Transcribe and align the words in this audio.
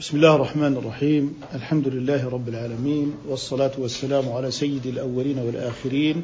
بسم 0.00 0.16
الله 0.16 0.34
الرحمن 0.34 0.76
الرحيم. 0.76 1.40
الحمد 1.54 1.88
لله 1.88 2.28
رب 2.28 2.48
العالمين 2.48 3.14
والصلاة 3.28 3.70
والسلام 3.78 4.28
على 4.28 4.50
سيد 4.50 4.86
الأولين 4.86 5.38
والآخرين 5.38 6.22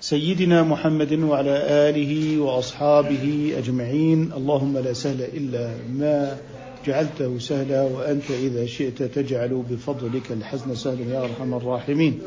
سيدنا 0.00 0.62
محمد 0.62 1.12
وعلى 1.12 1.56
آله 1.88 2.38
وأصحابه 2.40 3.54
أجمعين. 3.58 4.32
اللهم 4.32 4.78
لا 4.78 4.92
سهل 4.92 5.22
إلا 5.22 5.74
ما 5.92 6.38
جعلته 6.86 7.38
سهلا 7.38 7.82
وأنت 7.82 8.30
إذا 8.30 8.66
شئت 8.66 9.02
تجعل 9.02 9.62
بفضلك 9.70 10.32
الحزن 10.32 10.74
سهلا 10.74 11.14
يا 11.14 11.24
أرحم 11.24 11.54
الراحمين. 11.54 12.20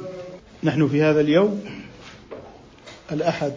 نحن 0.63 0.87
في 0.87 1.01
هذا 1.01 1.21
اليوم 1.21 1.61
الأحد 3.11 3.53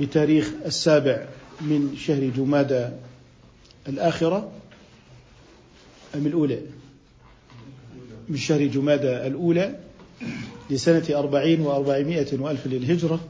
بتاريخ 0.00 0.50
السابع 0.66 1.26
من 1.60 1.96
شهر 1.96 2.24
جمادى 2.36 2.88
الآخرة. 3.88 4.50
أم 6.14 6.26
الأولى؟ 6.26 6.58
من 8.28 8.36
شهر 8.36 8.66
جمادى 8.66 9.26
الأولى 9.26 9.74
لسنة 10.70 11.18
أربعين 11.18 11.60
وأربعمائة 11.60 12.40
وألف 12.40 12.66
للهجرة. 12.66 13.20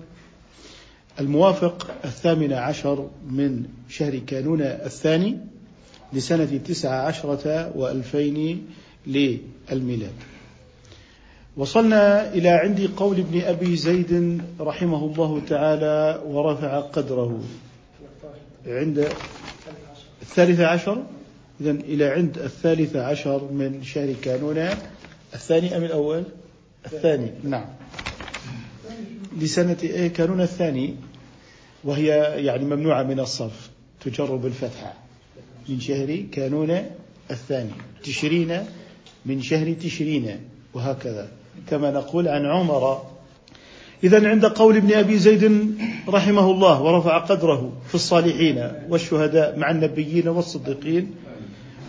الموافق 1.20 1.90
الثامن 2.04 2.52
عشر 2.52 3.08
من 3.30 3.64
شهر 3.88 4.18
كانون 4.18 4.60
الثاني 4.62 5.38
لسنة 6.12 6.60
تسعة 6.64 7.06
عشرة 7.06 7.72
وألفين 7.76 8.66
للميلاد. 9.06 10.12
وصلنا 11.56 12.34
إلى 12.34 12.48
عند 12.48 12.90
قول 12.96 13.18
ابن 13.18 13.40
أبي 13.40 13.76
زيد 13.76 14.42
رحمه 14.60 15.04
الله 15.04 15.42
تعالى 15.48 16.22
ورفع 16.26 16.80
قدره. 16.80 17.40
عند 18.66 19.08
الثالث 20.22 20.60
عشر؟ 20.60 21.02
إذا 21.64 21.70
إلى 21.70 22.04
عند 22.04 22.38
الثالث 22.38 22.96
عشر 22.96 23.52
من 23.52 23.82
شهر 23.82 24.12
كانون. 24.22 24.68
الثاني 25.34 25.76
أم 25.76 25.84
الأول؟ 25.84 26.24
الثاني. 26.86 27.30
نعم. 27.44 27.64
لسنة 29.40 29.76
إيه؟ 29.82 30.08
كانون 30.08 30.40
الثاني 30.40 30.94
وهي 31.84 32.06
يعني 32.44 32.64
ممنوعة 32.64 33.02
من 33.02 33.20
الصرف 33.20 33.70
تجر 34.00 34.36
بالفتحة 34.36 34.94
من 35.68 35.80
شهر 35.80 36.24
كانون 36.32 36.82
الثاني 37.30 37.72
تشرين 38.02 38.58
من 39.26 39.42
شهر 39.42 39.72
تشرين 39.72 40.40
وهكذا. 40.74 41.28
كما 41.70 41.90
نقول 41.90 42.28
عن 42.28 42.46
عمر. 42.46 43.02
إذا 44.04 44.28
عند 44.28 44.44
قول 44.44 44.76
ابن 44.76 44.92
أبي 44.92 45.18
زيد 45.18 45.74
رحمه 46.08 46.50
الله 46.50 46.82
ورفع 46.82 47.18
قدره 47.18 47.72
في 47.88 47.94
الصالحين 47.94 48.70
والشهداء 48.88 49.58
مع 49.58 49.70
النبيين 49.70 50.28
والصديقين 50.28 51.14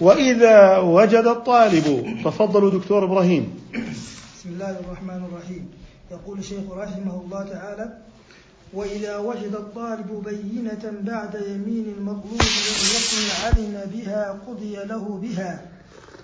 وإذا 0.01 0.77
وجد 0.77 1.25
الطالب 1.25 2.17
تفضلوا 2.25 2.71
دكتور 2.71 3.03
إبراهيم. 3.03 3.59
بسم 4.35 4.49
الله 4.49 4.79
الرحمن 4.79 5.25
الرحيم. 5.25 5.69
يقول 6.11 6.39
الشيخ 6.39 6.71
رحمه 6.71 7.21
الله 7.25 7.43
تعالى 7.43 7.97
وإذا 8.73 9.17
وجد 9.17 9.53
الطالب 9.53 10.23
بينة 10.25 10.93
بعد 11.01 11.35
يمين 11.47 11.95
المطلوب 11.97 12.41
لم 12.41 12.85
يكن 12.95 13.23
علم 13.45 13.91
بها 13.93 14.39
قضي 14.47 14.75
له 14.75 15.19
بها 15.23 15.61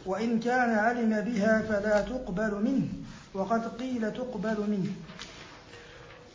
وإن 0.05 0.39
كان 0.39 0.69
علم 0.69 1.09
بها 1.21 1.61
فلا 1.61 2.01
تقبل 2.01 2.63
منه 2.63 2.87
وقد 3.33 3.61
قيل 3.79 4.11
تقبل 4.11 4.57
منه. 4.67 4.91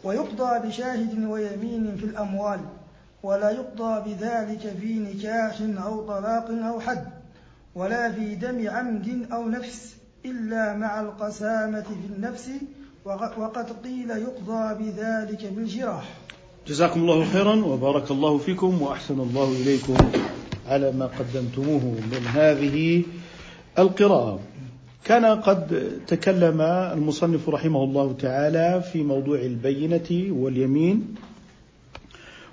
ويقضى 0.04 0.68
بشاهد 0.68 1.24
ويمين 1.24 1.96
في 1.96 2.04
الأموال 2.04 2.60
ولا 3.22 3.50
يقضى 3.50 4.10
بذلك 4.10 4.76
في 4.80 4.94
نكاح 4.94 5.84
أو 5.84 6.06
طلاق 6.06 6.48
أو 6.50 6.80
حد. 6.80 7.15
ولا 7.76 8.12
في 8.12 8.34
دم 8.34 8.68
عمد 8.68 9.26
أو 9.32 9.48
نفس 9.48 9.96
إلا 10.24 10.76
مع 10.76 11.00
القسامة 11.00 11.82
في 11.82 12.06
النفس 12.16 12.50
وقد 13.04 13.66
قيل 13.84 14.10
يقضى 14.10 14.64
بذلك 14.84 15.52
بالجراح. 15.52 16.04
جزاكم 16.68 17.00
الله 17.00 17.24
خيرا 17.24 17.54
وبارك 17.64 18.10
الله 18.10 18.38
فيكم 18.38 18.82
وأحسن 18.82 19.20
الله 19.20 19.52
إليكم 19.52 19.96
على 20.68 20.92
ما 20.92 21.06
قدمتموه 21.06 21.84
من 21.84 22.26
هذه 22.26 23.02
القراءة. 23.78 24.40
كان 25.04 25.24
قد 25.24 25.92
تكلم 26.06 26.60
المصنف 26.96 27.48
رحمه 27.48 27.84
الله 27.84 28.12
تعالى 28.12 28.82
في 28.92 29.02
موضوع 29.02 29.38
البينة 29.38 30.32
واليمين 30.32 31.14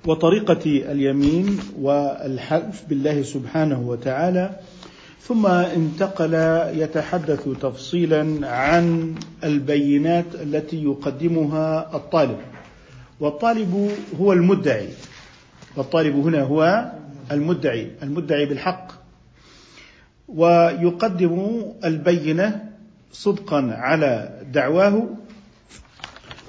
وطريقة 0.06 0.66
اليمين 0.66 1.60
والحلف 1.80 2.84
بالله 2.90 3.22
سبحانه 3.22 3.80
وتعالى 3.82 4.60
ثم 5.28 5.46
انتقل 5.46 6.34
يتحدث 6.74 7.50
تفصيلا 7.62 8.48
عن 8.48 9.16
البينات 9.44 10.26
التي 10.36 10.84
يقدمها 10.84 11.96
الطالب. 11.96 12.38
والطالب 13.20 13.92
هو 14.20 14.34
المدعي. 14.34 14.88
والطالب 15.76 16.16
هنا 16.16 16.42
هو 16.42 16.92
المدعي 17.32 17.92
المدعي 18.04 18.46
بالحق. 18.46 18.88
ويقدم 20.28 21.62
البينة 21.86 22.70
صدقا 23.12 23.72
على 23.72 24.40
دعواه. 24.54 25.08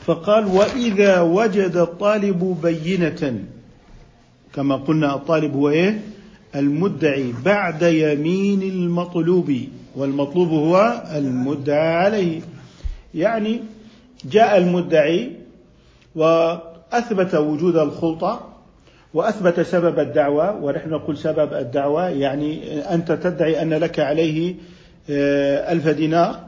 فقال 0.06 0.46
وإذا 0.46 1.20
وجد 1.20 1.76
الطالب 1.76 2.58
بينة 2.62 3.44
كما 4.54 4.76
قلنا 4.76 5.14
الطالب 5.14 5.54
هو 5.54 5.68
إيه؟ 5.70 6.13
المدعي 6.54 7.34
بعد 7.44 7.82
يمين 7.82 8.62
المطلوب 8.62 9.54
والمطلوب 9.96 10.48
هو 10.48 11.02
المدعى 11.16 11.96
عليه. 11.96 12.40
يعني 13.14 13.60
جاء 14.24 14.58
المدعي 14.58 15.30
وأثبت 16.14 17.34
وجود 17.34 17.76
الخلطة 17.76 18.48
وأثبت 19.14 19.60
سبب 19.60 19.98
الدعوة 19.98 20.56
ونحن 20.64 20.90
نقول 20.90 21.18
سبب 21.18 21.54
الدعوة 21.54 22.08
يعني 22.08 22.80
أنت 22.94 23.12
تدعي 23.12 23.62
أن 23.62 23.74
لك 23.74 24.00
عليه 24.00 24.54
آه، 25.10 25.72
ألف 25.72 25.88
دينار. 25.88 26.40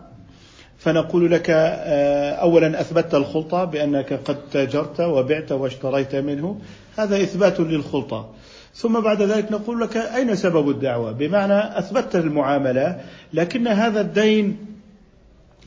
فنقول 0.79 1.31
لك 1.31 1.51
آه، 1.51 2.31
اولا 2.31 2.81
أثبتت 2.81 3.15
الخلطة 3.15 3.65
بأنك 3.65 4.13
قد 4.13 4.37
تاجرت 4.53 5.01
وبعت 5.01 5.53
واشتريت 5.53 6.17
منه. 6.17 6.61
هذا 6.97 7.17
إثبات 7.17 7.61
للخلطة. 7.61 8.29
ثم 8.77 9.01
بعد 9.01 9.23
ذلك 9.23 9.53
نقول 9.53 9.81
لك 9.81 9.97
أين 9.97 10.35
سبب 10.35 10.71
الدعوة؟ 10.71 11.13
بمعنى 11.13 11.79
أثبتت 11.79 12.17
المعاملة 12.17 13.01
لكن 13.33 13.69
هذا 13.69 14.01
الدين 14.01 14.57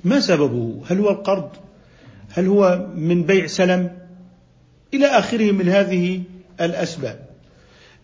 ما 0.03 0.19
سببه؟ 0.19 0.81
هل 0.89 0.99
هو 0.99 1.09
القرض؟ 1.09 1.49
هل 2.29 2.47
هو 2.47 2.87
من 2.95 3.23
بيع 3.23 3.47
سلم؟ 3.47 3.97
إلى 4.93 5.05
آخره 5.05 5.51
من 5.51 5.69
هذه 5.69 6.21
الأسباب. 6.61 7.19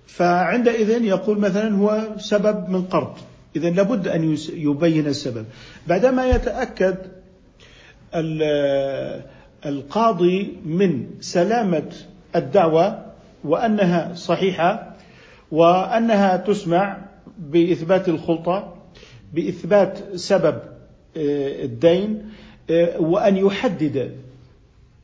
فعندئذ 0.07 1.03
يقول 1.03 1.39
مثلا 1.39 1.75
هو 1.75 2.07
سبب 2.17 2.69
من 2.69 2.81
قرض. 2.81 3.13
إذا 3.55 3.69
لابد 3.69 4.07
أن 4.07 4.37
يبين 4.53 5.07
السبب. 5.07 5.45
بعدما 5.87 6.25
يتأكد 6.25 6.97
القاضي 9.65 10.57
من 10.65 11.07
سلامة 11.19 11.93
الدعوة 12.35 13.05
وأنها 13.43 14.13
صحيحة 14.13 14.94
وأنها 15.55 16.37
تسمع 16.37 16.97
بإثبات 17.39 18.09
الخلطة 18.09 18.73
بإثبات 19.33 20.15
سبب 20.15 20.55
آه، 21.17 21.63
الدين 21.63 22.29
آه، 22.69 23.01
وأن 23.01 23.37
يحدد. 23.37 24.15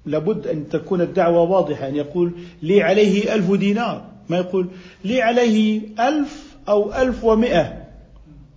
لابد 0.05 0.47
أن 0.47 0.69
تكون 0.69 1.01
الدعوة 1.01 1.41
واضحة 1.41 1.87
أن 1.87 1.95
يقول 1.95 2.31
لي 2.61 2.81
عليه 2.83 3.35
ألف 3.35 3.51
دينار 3.51 4.05
ما 4.29 4.37
يقول 4.37 4.67
لي 5.03 5.21
عليه 5.21 5.81
ألف 5.99 6.55
أو 6.69 6.93
ألف 6.93 7.23
ومئة. 7.23 7.87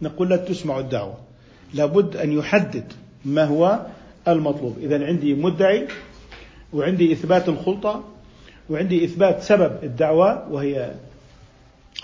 نقول 0.03 0.29
لا 0.29 0.37
تسمع 0.37 0.79
الدعوة. 0.79 1.19
لابد 1.75 2.17
أن 2.17 2.33
يحدد 2.33 2.93
ما 3.25 3.45
هو 3.45 3.87
المطلوب. 4.29 4.77
اذا 4.83 5.07
عندي 5.07 5.35
مدعي 5.35 5.89
وعندي 6.73 7.13
إثبات 7.13 7.49
الخلطة 7.49 8.05
وعندي 8.71 9.05
إثبات 9.05 9.43
سبب 9.43 9.73
الدعوة 9.83 10.53
وهي 10.53 10.95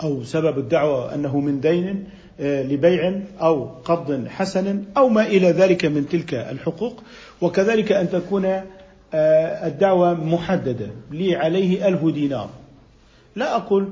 أو 0.03 0.23
سبب 0.23 0.57
الدعوة 0.57 1.15
أنه 1.15 1.39
من 1.39 1.59
دين 1.59 2.07
آه، 2.41 2.63
لبيع 2.63 3.21
أو 3.41 3.63
قبض 3.63 4.27
حسن 4.27 4.83
أو 4.97 5.09
ما 5.09 5.21
إلى 5.23 5.51
ذلك 5.51 5.85
من 5.85 6.09
تلك 6.09 6.33
الحقوق. 6.33 7.03
وكذلك 7.41 7.91
أن 7.91 8.09
تكون 8.09 8.45
آه، 9.13 9.67
الدعوة 9.67 10.13
محددة. 10.13 10.87
لي 11.11 11.35
عليه 11.35 11.87
ألف 11.87 12.05
دينار. 12.05 12.49
لا 13.35 13.55
أقول 13.55 13.89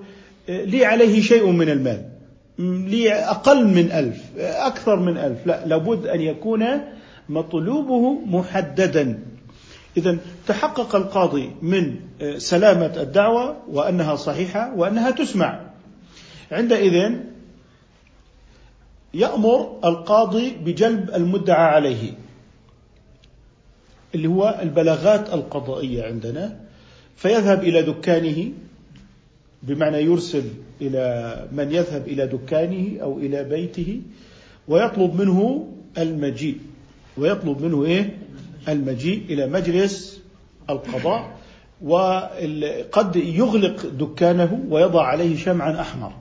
آه، 0.49 0.63
لي 0.63 0.85
عليه 0.85 1.21
شيء 1.21 1.51
من 1.51 1.69
المال. 1.69 2.05
لي 2.59 3.13
أقل 3.13 3.67
من 3.67 3.91
ألف 3.91 4.23
أكثر 4.39 4.95
من 4.95 5.17
ألف. 5.17 5.47
لا 5.47 5.65
لابد 5.65 6.07
أن 6.07 6.21
يكون 6.21 6.65
مطلوبه 7.29 8.19
محددا. 8.25 9.19
إذا 9.97 10.17
تحقق 10.47 10.95
القاضي 10.95 11.51
من 11.61 11.95
سلامة 12.37 13.01
الدعوة 13.01 13.57
وأنها 13.69 14.15
صحيحة 14.15 14.73
وأنها 14.75 15.11
تسمع. 15.11 15.68
عندئذ 16.51 17.11
يأمر 19.13 19.79
القاضي 19.85 20.49
بجلب 20.65 21.09
المدعى 21.15 21.63
عليه 21.75 22.13
اللي 24.15 24.27
هو 24.27 24.59
البلاغات 24.61 25.33
القضائية 25.33 26.03
عندنا 26.03 26.59
فيذهب 27.15 27.63
إلى 27.63 27.81
دكانه 27.81 28.51
بمعنى 29.63 29.97
يرسل 29.97 30.43
إلى 30.81 31.47
من 31.51 31.71
يذهب 31.71 32.07
إلى 32.07 32.27
دكانه 32.27 33.01
أو 33.01 33.19
إلى 33.19 33.43
بيته 33.43 34.01
ويطلب 34.67 35.21
منه 35.21 35.67
المجيء. 35.97 36.57
ويطلب 37.17 37.61
منه 37.61 37.85
إيه؟ 37.85 38.17
المجيء 38.67 39.23
إلى 39.29 39.47
مجلس 39.47 40.21
القضاء 40.69 41.37
وقد 41.81 43.15
يغلق 43.15 43.85
دكانه 43.85 44.65
ويضع 44.69 45.05
عليه 45.05 45.37
شمعا 45.37 45.81
أحمر. 45.81 46.13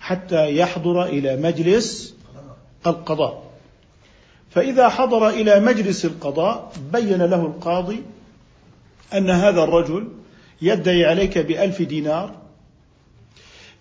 حتى 0.00 0.56
يحضر 0.56 1.04
إلى 1.04 1.36
مجلس 1.36 2.14
القضاء. 2.86 3.42
فإذا 4.50 4.88
حضر 4.88 5.28
إلى 5.28 5.60
مجلس 5.60 6.04
القضاء 6.04 6.72
بين 6.92 7.22
له 7.22 7.46
القاضي 7.46 8.02
أن 9.14 9.30
هذا 9.30 9.62
الرجل 9.62 10.08
يدعي 10.62 11.04
عليك 11.04 11.38
بألف 11.38 11.82
دينار 11.82 12.34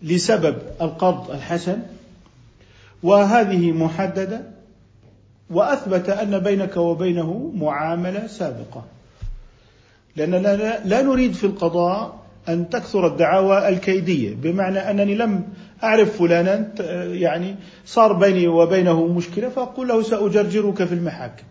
لسبب 0.02 0.58
القرض 0.81 1.31
الحسن 1.31 1.80
وهذه 3.04 3.72
محددة 3.72 4.42
وأثبت 5.50 6.10
أن 6.10 6.40
بينك 6.40 6.78
وبينه 6.78 7.52
معاملة 7.56 8.28
سابقة. 8.28 8.86
لأننا 10.16 10.56
لا 10.86 11.02
نريد 11.02 11.34
في 11.34 11.44
القضاء 11.44 12.19
أن 12.50 12.69
تكثر 12.69 13.08
الدعاوى 13.08 13.69
الكيدية 13.69 14.36
بمعنى 14.36 14.80
أنني 14.80 15.16
لم 15.16 15.44
أعرف 15.83 16.18
فلانا 16.18 16.71
يعني 17.13 17.56
صار 17.85 18.13
بيني 18.13 18.47
وبينه 18.47 19.07
مشكلة 19.07 19.50
فأقول 19.50 19.88
له 19.88 20.01
سأجرجرك 20.01 20.83
في 20.83 20.94
المحاكم. 20.94 21.44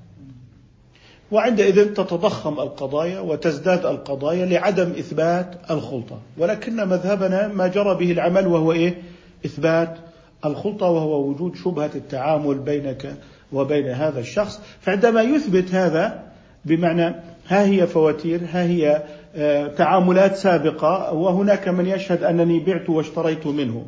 وعندئذ 1.33 1.85
تتضخم 1.95 2.61
القضايا 2.61 3.21
وتزداد 3.21 3.87
القضايا 3.87 4.47
لعدم 4.47 4.91
إثبات 4.91 5.57
الخلطة. 5.71 6.19
ولكن 6.39 6.77
مذهبنا 6.77 7.49
ما 7.49 7.67
جرى 7.67 7.95
به 7.95 8.13
العمل 8.13 8.47
وهو 8.47 8.73
إيه؟ 8.73 9.03
إثبات 9.47 9.97
الخلطة 10.45 10.87
وهو 10.87 11.29
وجود 11.29 11.57
شبهة 11.57 11.91
التعامل 11.95 12.55
بينك 12.55 13.17
وبين 13.53 13.87
هذا 13.87 14.21
الشخص. 14.21 14.61
فعندما 14.81 15.23
يثبت 15.23 15.75
هذا 15.75 16.23
بمعنى 16.65 17.15
ها 17.49 17.65
هي 17.65 17.87
فواتير 17.87 18.41
ها 18.53 18.63
هي 18.63 19.03
آه، 19.37 19.67
تعاملات 19.69 20.37
سابقة 20.37 21.13
وهناك 21.13 21.69
من 21.69 21.87
يشهد 21.87 22.23
أنني 22.23 22.61
بعت 22.61 22.91
واشتريت 22.91 23.47
منه. 23.47 23.87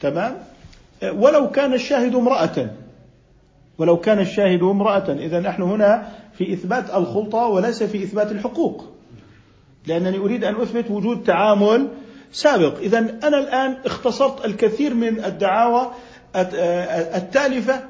تمام؟ 0.00 0.36
ولو 1.02 1.50
كان 1.50 1.74
الشاهد 1.74 2.14
امرأة. 2.14 2.70
ولو 3.78 3.96
كان 3.96 4.18
الشاهد 4.18 4.62
امرأة. 4.62 5.12
إذا 5.12 5.40
نحن 5.40 5.62
هنا 5.62 6.08
في 6.38 6.52
إثبات 6.52 6.94
الخلطة 6.94 7.46
وليس 7.46 7.82
في 7.82 8.02
إثبات 8.02 8.32
الحقوق. 8.32 8.84
لأنني 9.86 10.18
أريد 10.18 10.44
أن 10.44 10.54
أثبت 10.54 10.90
وجود 10.90 11.22
تعامل 11.22 11.88
سابق. 12.32 12.78
إذا 12.78 12.98
أنا 12.98 13.38
الآن 13.38 13.76
اختصرت 13.84 14.44
الكثير 14.44 14.94
من 14.94 15.24
الدعاوى 15.24 15.90
التالفة 17.16 17.80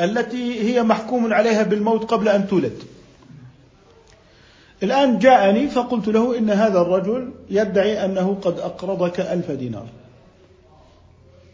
التي 0.00 0.60
هي 0.60 0.82
محكوم 0.82 1.32
عليها 1.34 1.62
بالموت 1.62 2.10
قبل 2.10 2.28
أن 2.28 2.48
تولد. 2.48 2.82
الآن 4.82 5.18
جاءني 5.18 5.68
فقلت 5.68 6.08
له 6.08 6.38
إن 6.38 6.50
هذا 6.50 6.80
الرجل 6.80 7.32
يدعي 7.50 8.04
أنه 8.04 8.38
قد 8.42 8.58
أقرضك 8.58 9.20
ألف 9.20 9.50
دينار. 9.50 9.86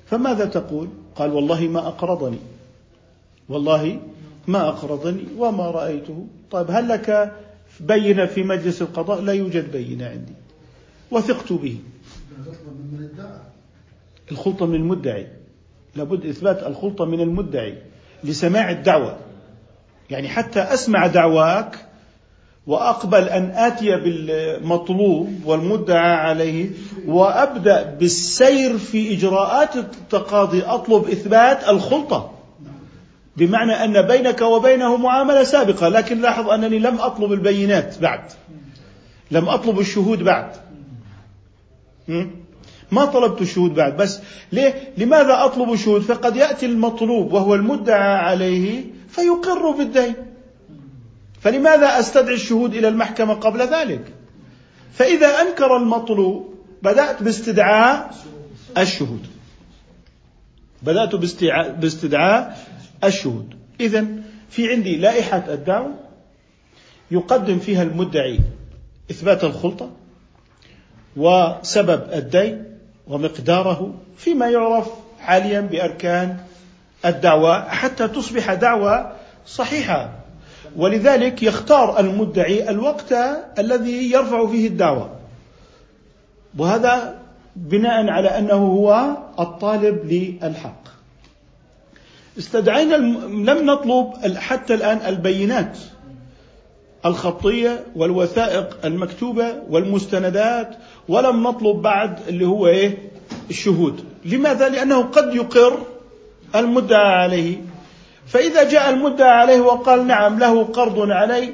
فماذا 0.06 0.44
تقول؟ 0.44 0.88
قال 1.16 1.32
والله 1.32 1.60
ما 1.60 1.86
أقرضني. 1.88 2.38
والله 3.48 4.00
ما 4.46 4.68
أقرضني 4.68 5.24
وما 5.38 5.70
رأيته. 5.70 6.26
طيب 6.50 6.70
هل 6.70 6.88
لك 6.88 7.32
بينة 7.80 8.26
في 8.26 8.42
مجلس 8.42 8.82
القضاء؟ 8.82 9.20
لا 9.20 9.32
يوجد 9.32 9.72
بينة 9.72 10.06
عندي. 10.06 10.32
وثقت 11.10 11.52
به. 11.52 11.78
الخلطة 14.32 14.66
من 14.66 14.74
المدعي. 14.74 15.26
لابد 15.96 16.26
إثبات 16.26 16.62
الخلطة 16.62 17.04
من 17.04 17.20
المدعي 17.20 17.78
لسماع 18.24 18.70
الدعوة. 18.70 19.18
يعني 20.10 20.28
حتى 20.28 20.60
أسمع 20.60 21.06
دعواك 21.06 21.86
وأقبل 22.66 23.28
أن 23.28 23.50
آتي 23.50 23.96
بالمطلوب 23.96 25.40
والمدعى 25.44 26.14
عليه 26.14 26.70
وأبدأ 27.06 27.82
بالسير 27.82 28.78
في 28.78 29.14
إجراءات 29.14 29.76
التقاضي. 29.76 30.62
أطلب 30.62 31.08
إثبات 31.08 31.68
الخلطة 31.68 32.30
بمعنى 33.36 33.72
أن 33.72 34.02
بينك 34.02 34.42
وبينه 34.42 34.96
معاملة 34.96 35.44
سابقة 35.44 35.88
لكن 35.88 36.20
لاحظ 36.20 36.48
أنني 36.48 36.78
لم 36.78 37.00
أطلب 37.00 37.32
البينات 37.32 37.98
بعد 37.98 38.20
لم 39.30 39.48
أطلب 39.48 39.80
الشهود 39.80 40.22
بعد. 40.22 40.50
ما 42.92 43.04
طلبت 43.04 43.40
الشهود 43.40 43.74
بعد 43.74 43.96
بس 43.96 44.20
ليه؟ 44.52 44.92
لماذا 44.98 45.44
أطلب 45.44 45.72
الشهود؟ 45.72 46.02
فقد 46.02 46.36
يأتي 46.36 46.66
المطلوب 46.66 47.32
وهو 47.32 47.54
المدعى 47.54 48.16
عليه 48.18 48.84
فيقر 49.08 49.70
بالدين 49.70 50.14
فلماذا 51.44 51.98
أستدعي 51.98 52.34
الشهود 52.34 52.74
إلى 52.74 52.88
المحكمة 52.88 53.34
قبل 53.34 53.60
ذلك؟ 53.60 54.12
فإذا 54.92 55.26
أنكر 55.26 55.76
المطلوب 55.76 56.54
بدأت 56.82 57.22
باستدعاء 57.22 58.14
الشهود. 58.78 59.26
بدأت 60.82 61.14
باستدعاء 61.80 62.58
الشهود. 63.04 63.54
اذا 63.80 64.06
في 64.50 64.72
عندي 64.72 64.96
لائحة 64.96 65.44
الدعوة 65.48 65.94
يقدم 67.10 67.58
فيها 67.58 67.82
المدعي 67.82 68.40
إثبات 69.10 69.44
الخلطة 69.44 69.90
وسبب 71.16 72.12
الدين 72.12 72.64
ومقداره 73.06 73.94
فيما 74.16 74.48
يعرف 74.50 74.88
حاليا 75.20 75.60
بأركان 75.60 76.38
الدعوة 77.04 77.68
حتى 77.68 78.08
تصبح 78.08 78.54
دعوة 78.54 79.12
صحيحة. 79.46 80.23
ولذلك 80.76 81.42
يختار 81.42 82.00
المدعي 82.00 82.70
الوقت 82.70 83.14
الذي 83.58 84.10
يرفع 84.12 84.46
فيه 84.46 84.68
الدعوة. 84.68 85.10
وهذا 86.58 87.18
بناء 87.56 88.08
على 88.08 88.28
أنه 88.28 88.54
هو 88.54 89.16
الطالب 89.40 90.04
للحق. 90.12 90.84
استدعينا 92.38 92.94
لم 93.50 93.70
نطلب 93.70 94.36
حتى 94.36 94.74
الآن 94.74 94.96
البينات. 95.06 95.78
الخطية 97.06 97.84
والوثائق 97.96 98.78
المكتوبة 98.84 99.54
والمستندات 99.70 100.76
ولم 101.08 101.42
نطلب 101.42 101.82
بعد 101.82 102.18
اللي 102.28 102.46
هو 102.46 102.66
إيه؟ 102.66 102.98
الشهود. 103.50 104.04
لماذا؟ 104.24 104.68
لأنه 104.68 105.02
قد 105.02 105.34
يقر 105.34 105.78
المدعى 106.54 107.22
عليه. 107.22 107.56
فإذا 108.26 108.68
جاء 108.70 108.90
المدعى 108.90 109.30
عليه 109.30 109.60
وقال 109.60 110.06
نعم 110.06 110.38
له 110.38 110.64
قرض 110.64 111.10
علي 111.10 111.52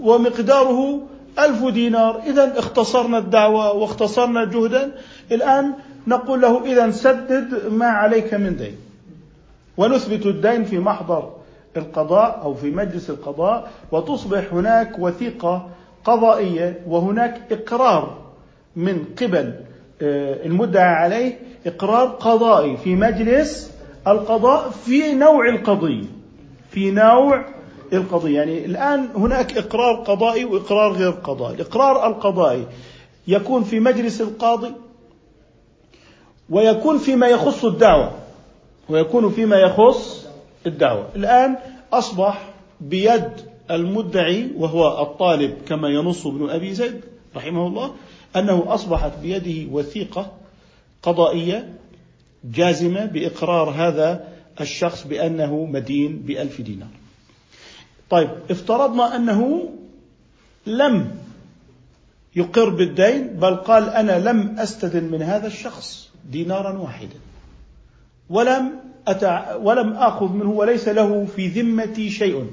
ومقداره 0.00 1.02
ألف 1.38 1.64
دينار 1.64 2.22
إذا 2.26 2.58
اختصرنا 2.58 3.18
الدعوة 3.18 3.72
واختصرنا 3.72 4.44
جهدا. 4.44 4.92
الآن 5.32 5.72
نقول 6.06 6.40
له 6.40 6.64
إذا 6.64 6.90
سدد 6.90 7.72
ما 7.72 7.86
عليك 7.86 8.34
من 8.34 8.56
دين. 8.56 8.76
ونثبت 9.76 10.26
الدين 10.26 10.64
في 10.64 10.78
محضر 10.78 11.32
القضاء 11.76 12.40
أو 12.42 12.54
في 12.54 12.70
مجلس 12.70 13.10
القضاء 13.10 13.70
وتصبح 13.92 14.52
هناك 14.52 14.98
وثيقة 14.98 15.68
قضائية 16.04 16.80
وهناك 16.86 17.40
إقرار 17.52 18.18
من 18.76 19.04
قبل 19.20 19.54
آه، 20.02 20.46
المدعى 20.46 20.94
عليه 20.94 21.38
إقرار 21.66 22.06
قضائي 22.06 22.76
في 22.76 22.94
مجلس 22.94 23.75
القضاء 24.06 24.70
في 24.70 25.14
نوع 25.14 25.48
القضية 25.48 26.04
في 26.70 26.90
نوع 26.90 27.44
القضية 27.92 28.36
يعني 28.36 28.64
الآن 28.64 29.08
هناك 29.16 29.58
إقرار 29.58 29.94
قضائي 29.94 30.44
وإقرار 30.44 30.92
غير 30.92 31.10
قضائي. 31.10 31.54
الإقرار 31.54 32.06
القضائي 32.06 32.66
يكون 33.28 33.64
في 33.64 33.80
مجلس 33.80 34.20
القاضي 34.20 34.72
ويكون 36.50 36.98
فيما 36.98 37.28
يخص 37.28 37.64
الدعوة 37.64 38.12
ويكون 38.88 39.30
فيما 39.30 39.56
يخص 39.56 40.26
الدعوة. 40.66 41.08
الآن 41.16 41.56
أصبح 41.92 42.48
بيد 42.80 43.30
المدعي 43.70 44.50
وهو 44.56 45.02
الطالب 45.02 45.54
كما 45.68 45.88
ينص 45.88 46.26
ابن 46.26 46.50
أبي 46.50 46.74
زيد 46.74 47.00
رحمه 47.36 47.66
الله 47.66 47.94
أنه 48.36 48.64
أصبحت 48.68 49.12
بيده 49.22 49.72
وثيقة 49.72 50.32
قضائية 51.02 51.72
جازمة 52.54 53.04
بإقرار 53.04 53.70
هذا 53.70 54.28
الشخص 54.60 55.06
بأنه 55.06 55.64
مدين 55.64 56.16
بألف 56.16 56.60
دينار. 56.60 56.88
طيب 58.10 58.30
افترضنا 58.50 59.16
أنه 59.16 59.70
لم 60.66 61.10
يقر 62.36 62.68
بالدين 62.68 63.26
بل 63.26 63.54
قال 63.54 63.88
أنا 63.88 64.30
لم 64.30 64.58
أستدن 64.58 65.04
من 65.04 65.22
هذا 65.22 65.46
الشخص 65.46 66.10
دينارا 66.30 66.78
واحدا. 66.78 67.18
ولم 68.30 68.72
أتع 69.08 69.54
ولم 69.54 69.92
آخذ 69.92 70.32
منه 70.32 70.50
وليس 70.50 70.88
له 70.88 71.26
في 71.36 71.48
ذمتي 71.48 72.10
شيء. 72.10 72.46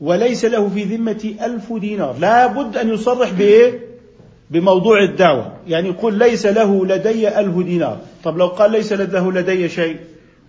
وليس 0.00 0.44
له 0.44 0.68
في 0.68 0.84
ذمتي 0.84 1.46
ألف 1.46 1.72
دينار. 1.72 2.18
لا 2.18 2.46
بد 2.46 2.76
أن 2.76 2.94
يصرح 2.94 3.30
بإيه 3.30 3.93
بموضوع 4.50 5.02
الدعوة. 5.02 5.52
يعني 5.68 5.88
يقول 5.88 6.18
ليس 6.18 6.46
له 6.46 6.86
لدي 6.86 7.40
ألف 7.40 7.58
دينار. 7.58 7.98
طب 8.24 8.38
لو 8.38 8.46
قال 8.46 8.72
ليس 8.72 8.92
له 8.92 9.32
لدي 9.32 9.68
شيء 9.68 9.96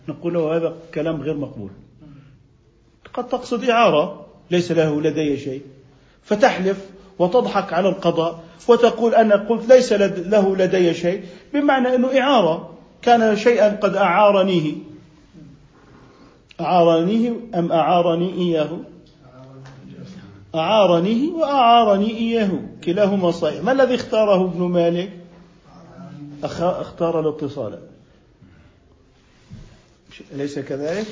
نقول 0.08 0.34
له 0.34 0.58
هذا 0.58 0.75
كلام 0.94 1.22
غير 1.22 1.38
مقبول. 1.38 1.70
قد 3.14 3.28
تقصد 3.28 3.70
إعارة 3.70 4.25
ليس 4.52 4.72
له 4.72 5.02
لدي 5.02 5.38
شيء. 5.38 5.62
فتحلف 6.24 6.78
وتضحك 7.20 7.74
على 7.74 7.90
القضاء 7.90 8.44
وتقول 8.68 9.16
أنا 9.16 9.36
قلت 9.36 9.70
ليس 9.70 9.94
له 9.94 10.56
لدي 10.56 10.94
شيء 10.94 11.22
بمعنى 11.54 11.96
أنه 11.96 12.20
إعارة. 12.20 12.70
كان 13.02 13.36
شيئا 13.36 13.70
قد 13.75 13.96
أعارنيه. 13.96 14.74
أعارنيه 16.62 17.34
أم 17.56 17.72
أعارني 17.72 18.34
إياه؟ 18.34 18.70
أعارنيه 20.56 21.32
وأعارني 21.32 22.18
إياه. 22.18 22.52
كلاهما 22.84 23.32
صحيح. 23.32 23.64
ما 23.64 23.72
الذي 23.72 23.96
اختاره 23.96 24.46
ابن 24.46 24.62
مالك؟ 24.62 25.14
اختار 26.44 27.20
الاتصال. 27.20 27.80
أليس 30.32 30.60
كذلك؟ 30.60 31.08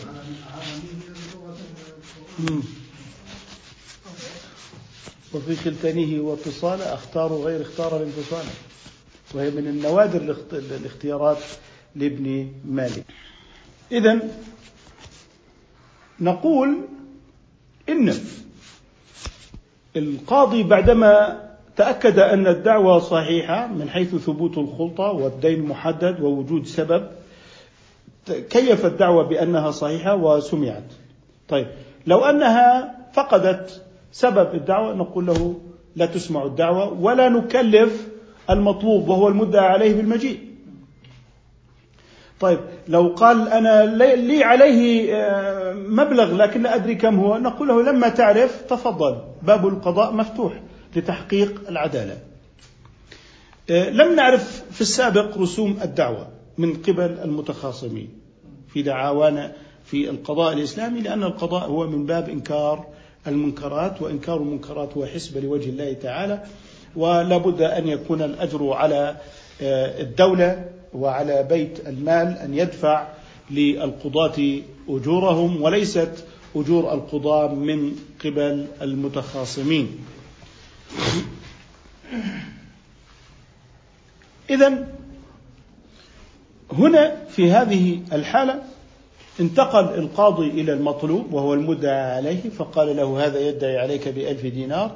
وفي 5.33 5.55
خلتانه 5.55 6.21
واتصال 6.21 6.81
أختار 6.81 7.33
غير 7.33 7.61
اختار 7.61 7.97
الانفصال 7.97 8.45
وهي 9.33 9.49
من 9.49 9.67
النوادر 9.67 10.35
الاختيارات 10.53 11.37
لابن 11.95 12.51
مالك. 12.65 13.05
إذا 13.91 14.19
نقول 16.19 16.77
إن 17.89 18.13
القاضي 19.95 20.63
بعدما 20.63 21.43
تأكد 21.75 22.19
أن 22.19 22.47
الدعوة 22.47 22.99
صحيحة 22.99 23.67
من 23.67 23.89
حيث 23.89 24.15
ثبوت 24.15 24.57
الخلطة 24.57 25.11
والدين 25.11 25.61
محدد 25.65 26.21
ووجود 26.21 26.65
سبب 26.65 27.07
كيف 28.49 28.85
الدعوة 28.85 29.23
بأنها 29.23 29.71
صحيحة 29.71 30.15
وسمعت؟ 30.15 30.83
طيب 31.49 31.67
لو 32.07 32.19
أنها 32.19 32.95
فقدت 33.13 33.81
سبب 34.11 34.55
الدعوة 34.55 34.93
نقول 34.93 35.25
له 35.25 35.55
لا 35.95 36.05
تسمع 36.05 36.43
الدعوة 36.45 37.01
ولا 37.01 37.29
نكلف 37.29 38.07
المطلوب 38.49 39.09
وهو 39.09 39.27
المدعى 39.27 39.67
عليه 39.67 39.93
بالمجيء. 39.93 40.39
طيب 42.43 42.59
لو 42.87 43.07
قال 43.07 43.49
أنا 43.49 43.85
لي 44.15 44.43
عليه 44.43 45.15
آه، 45.15 45.73
مبلغ 45.73 46.35
لكن 46.35 46.61
لا 46.61 46.75
أدري 46.75 46.95
كم 46.95 47.19
هو 47.19 47.37
نقول 47.37 47.67
له 47.67 47.81
لما 47.81 48.09
تعرف 48.09 48.61
تفضل 48.69 49.21
باب 49.41 49.67
القضاء 49.67 50.13
مفتوح 50.13 50.61
لتحقيق 50.95 51.61
العدالة. 51.69 52.17
آه، 53.69 53.89
لم 53.89 54.15
نعرف 54.15 54.63
في 54.71 54.81
السابق 54.81 55.37
رسوم 55.37 55.79
الدعوة 55.83 56.27
من 56.57 56.73
قبل 56.73 57.19
المتخاصمين 57.23 58.09
في 58.73 58.81
دعاوانا 58.81 59.51
في 59.85 60.09
القضاء 60.09 60.53
الإسلامي 60.53 61.01
لأن 61.01 61.23
القضاء 61.23 61.69
هو 61.69 61.87
من 61.87 62.05
باب 62.05 62.29
إنكار 62.29 62.85
المنكرات 63.27 64.01
وإنكار 64.01 64.37
المنكرات 64.37 64.97
هو 64.97 65.05
حسب 65.05 65.43
لوجه 65.43 65.69
الله 65.69 65.93
تعالى 65.93 66.43
ولا 66.95 67.37
بد 67.37 67.61
أن 67.61 67.87
يكون 67.87 68.21
الأجر 68.21 68.73
على 68.73 69.15
آه، 69.61 70.01
الدولة 70.01 70.72
وعلى 70.95 71.43
بيت 71.43 71.87
المال 71.87 72.37
أن 72.37 72.53
يدفع 72.53 73.07
للقضاة 73.51 74.59
أجورهم 74.89 75.61
وليست 75.61 76.25
أجور 76.55 76.93
القضاة 76.93 77.53
من 77.53 77.95
قبل 78.25 78.67
المتخاصمين. 78.81 79.99
إذا 84.49 84.87
هنا 86.71 87.15
في 87.29 87.51
هذه 87.51 87.99
الحالة 88.13 88.61
انتقل 89.39 89.99
القاضي 89.99 90.47
إلى 90.47 90.73
المطلوب 90.73 91.33
وهو 91.33 91.53
المدعى 91.53 92.15
عليه 92.15 92.49
فقال 92.49 92.95
له 92.95 93.25
هذا 93.25 93.39
يدعي 93.39 93.77
عليك 93.77 94.07
بألف 94.07 94.45
دينار 94.45 94.91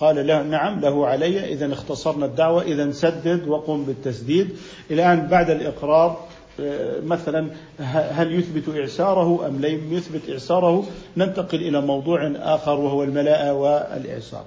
قال 0.00 0.26
له 0.26 0.42
نعم 0.42 0.80
له 0.80 1.06
علي 1.06 1.52
إذا 1.52 1.72
اختصرنا 1.72 2.26
الدعوة 2.26 2.62
إذا 2.62 2.92
سدد 2.92 3.48
وقم 3.48 3.84
بالتسديد. 3.84 4.56
الآن 4.90 5.26
بعد 5.26 5.50
الإقرار 5.50 6.28
آه، 6.60 7.00
مثلا 7.00 7.50
هل 7.78 8.34
يثبت 8.34 8.76
إعساره 8.76 9.46
أم 9.46 9.60
لم 9.60 9.92
يثبت 9.92 10.30
إعساره؟ 10.30 10.86
ننتقل 11.16 11.58
إلى 11.58 11.80
موضوع 11.80 12.32
آخر 12.36 12.80
وهو 12.80 13.02
الملاءة 13.02 13.52
والإعسار. 13.52 14.44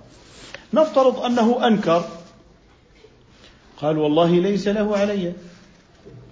نفترض 0.74 1.20
أنه 1.20 1.68
أنكر. 1.68 2.06
قال 3.78 3.98
والله 3.98 4.40
ليس 4.40 4.68
له 4.68 4.98
علي. 4.98 5.34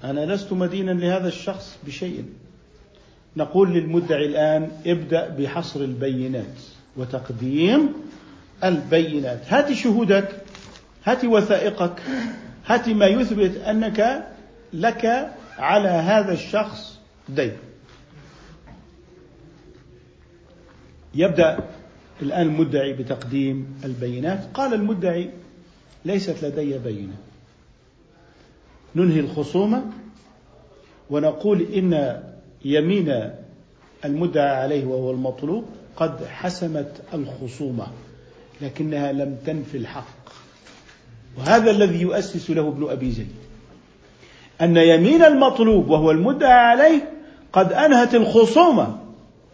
أنا 0.04 0.34
لست 0.34 0.54
مدينا 0.54 0.92
لهذا 0.92 1.28
الشخص 1.28 1.78
بشيء. 1.88 2.26
نقول 3.38 3.74
للمدعي 3.74 4.26
الآن 4.26 4.72
ابدأ 4.86 5.30
بحصر 5.30 5.80
البينات 5.80 6.58
وتقديم 6.98 7.94
البينات. 8.64 9.40
هات 9.54 9.74
شهودك 9.74 10.30
هات 11.06 11.26
وثائقك 11.26 12.02
هات 12.66 12.90
ما 12.90 13.06
يثبت 13.06 13.58
أنك 13.58 14.28
لك 14.74 15.34
على 15.58 15.90
هذا 15.90 16.34
الشخص 16.34 17.00
دين. 17.30 17.54
يبدأ 21.16 21.60
الآن 22.22 22.48
المدعي 22.48 22.94
بتقديم 22.94 23.82
البينات. 23.86 24.40
قال 24.54 24.74
المدعي 24.74 25.30
ليست 26.06 26.44
لدي 26.44 26.78
بينة. 26.78 27.16
ننهي 28.96 29.20
الخصومة 29.20 29.84
ونقول 31.10 31.62
إن 31.62 32.24
يمين 32.66 33.32
المدعى 34.06 34.62
عليه 34.62 34.86
وهو 34.86 35.12
المطلوب 35.12 35.66
قد 35.96 36.26
حسمت 36.26 37.02
الخصومة. 37.14 37.88
لكنها 38.62 39.12
لم 39.12 39.38
تنفي 39.46 39.78
الحق. 39.78 40.22
وهذا 41.38 41.72
الذي 41.72 42.02
يؤسس 42.02 42.50
له 42.50 42.68
ابن 42.68 42.90
أبي 42.90 43.12
زيد 43.12 43.36
أن 44.62 44.78
يمين 44.78 45.24
المطلوب 45.24 45.90
وهو 45.90 46.12
المدعى 46.12 46.52
عليه 46.52 47.12
قد 47.54 47.74
أنهت 47.74 48.16
الخصومة 48.16 48.98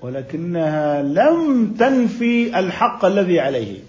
ولكنها 0.02 1.02
لم 1.02 1.68
تنفي 1.80 2.60
الحق 2.60 3.06
الذي 3.06 3.40
عليه. 3.40 3.80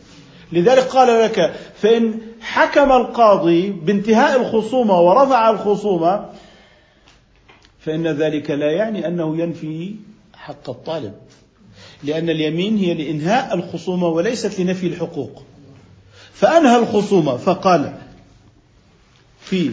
لذلك 0.53 0.83
قال 0.83 1.25
لك 1.25 1.55
فإن 1.75 2.21
حكم 2.41 2.93
القاضي 2.93 3.71
بانتهاء 3.71 4.41
الخصومة 4.41 5.01
ورفع 5.01 5.51
الخصومة 5.51 6.29
فإن 7.79 8.07
ذلك 8.07 8.51
لا 8.51 8.71
يعني 8.71 9.07
أنه 9.07 9.39
ينفي 9.39 9.95
حق 10.35 10.71
الطالب. 10.71 11.15
لأن 12.05 12.31
اليمين 12.31 12.77
هي 12.77 12.95
لإنهاء 12.95 13.55
الخصومة 13.55 14.09
وليست 14.09 14.61
لنفي 14.61 14.87
الحقوق. 14.87 15.43
فأنهى 16.33 16.79
الخصومة 16.79 17.37
فقال 17.37 17.95
في 19.41 19.73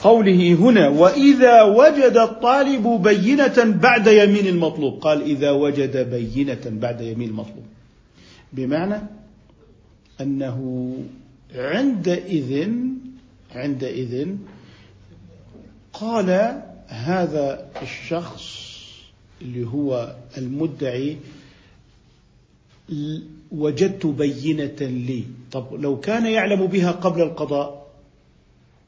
قوله 0.00 0.54
هنا 0.54 0.88
وإذا 0.88 1.62
وجد 1.62 2.16
الطالب 2.16 3.02
بينة 3.02 3.78
بعد 3.80 4.06
يمين 4.06 4.46
المطلوب. 4.46 4.98
قال 5.00 5.22
إذا 5.22 5.50
وجد 5.50 6.10
بينة 6.10 6.60
بعد 6.66 7.00
يمين 7.00 7.28
المطلوب. 7.28 7.64
بمعنى 8.52 9.02
أنه 10.20 10.92
عندئذ 11.54 12.68
عندئذ 13.54 14.28
قال 15.92 16.62
هذا 16.88 17.68
الشخص 17.82 18.66
اللي 19.42 19.66
هو 19.66 20.14
المدعي 20.38 21.16
وجدت 23.52 24.06
بينة 24.06 24.76
لي. 24.80 25.24
طب 25.52 25.74
لو 25.74 26.00
كان 26.00 26.26
يعلم 26.26 26.66
بها 26.66 26.90
قبل 26.90 27.22
القضاء 27.22 27.86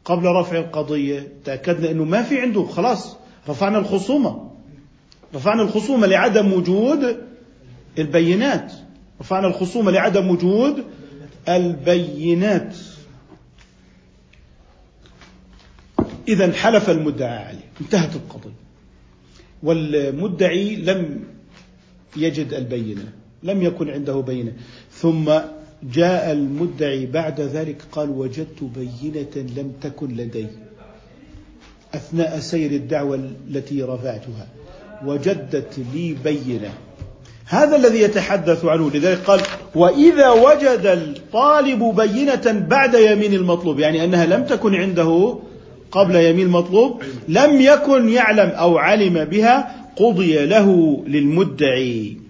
قبل 0.04 0.26
رفع 0.26 0.58
القضية 0.58 1.32
تأكدنا 1.44 1.90
أنه 1.90 2.04
ما 2.04 2.22
في 2.22 2.40
عنده. 2.40 2.64
خلاص 2.66 3.16
رفعنا 3.48 3.78
الخصومة. 3.78 4.50
رفعنا 5.34 5.62
الخصومة 5.62 6.06
لعدم 6.06 6.52
وجود 6.52 7.16
البينات. 7.98 8.72
رفعنا 9.20 9.46
الخصومة 9.46 9.90
لعدم 9.90 10.30
وجود 10.30 10.84
البينات. 11.48 12.76
إذا 16.28 16.52
حلف 16.52 16.90
المدعى 16.90 17.44
عليه. 17.44 17.70
انتهت 17.80 18.16
القضية. 18.16 18.50
والمدعي 19.62 20.76
لم 20.76 21.24
يجد 22.16 22.54
البينة. 22.54 23.12
لم 23.42 23.62
يكن 23.62 23.90
عنده 23.90 24.20
بينة. 24.20 24.52
ثم 24.92 25.32
جاء 25.82 26.32
المدعي 26.32 27.06
بعد 27.06 27.40
ذلك 27.40 27.82
قال 27.92 28.10
وجدت 28.10 28.62
بينة 28.62 29.46
لم 29.56 29.72
تكن 29.82 30.08
لدي 30.08 30.46
أثناء 31.94 32.38
سير 32.38 32.70
الدعوة 32.70 33.30
التي 33.50 33.82
رفعتها. 33.82 34.46
وجدت 35.04 35.80
لي 35.94 36.16
بينة. 36.24 36.70
هذا 37.46 37.76
الذي 37.76 38.00
يتحدث 38.00 38.64
عنه. 38.64 38.90
لذلك 38.94 39.18
قال 39.18 39.40
وإذا 39.74 40.30
وجد 40.30 40.86
الطالب 40.86 41.94
بينة 41.96 42.66
بعد 42.68 42.94
يمين 42.94 43.34
المطلوب 43.34 43.78
يعني 43.78 44.04
أنها 44.04 44.26
لم 44.26 44.44
تكن 44.44 44.74
عنده 44.74 45.38
قبل 45.90 46.16
يمين 46.16 46.46
المطلوب 46.46 47.02
لم 47.28 47.60
يكن 47.60 48.08
يعلم 48.08 48.48
أو 48.48 48.78
علم 48.78 49.24
بها 49.24 49.86
قضي 49.96 50.46
له 50.46 50.98
للمدعي. 51.06 52.27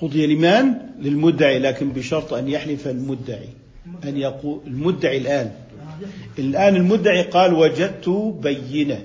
قضي 0.00 0.26
لمن؟ 0.26 0.74
للمدعي 1.00 1.58
لكن 1.58 1.92
بشرط 1.92 2.32
أن 2.34 2.48
يحلف 2.48 2.88
المدعي 2.88 3.48
أن 4.04 4.16
يقول 4.16 4.60
المدعي 4.66 5.18
الآن. 5.18 5.52
الآن 6.38 6.76
المدعي 6.76 7.22
قال 7.22 7.54
وجدت 7.54 8.08
بينة. 8.42 9.04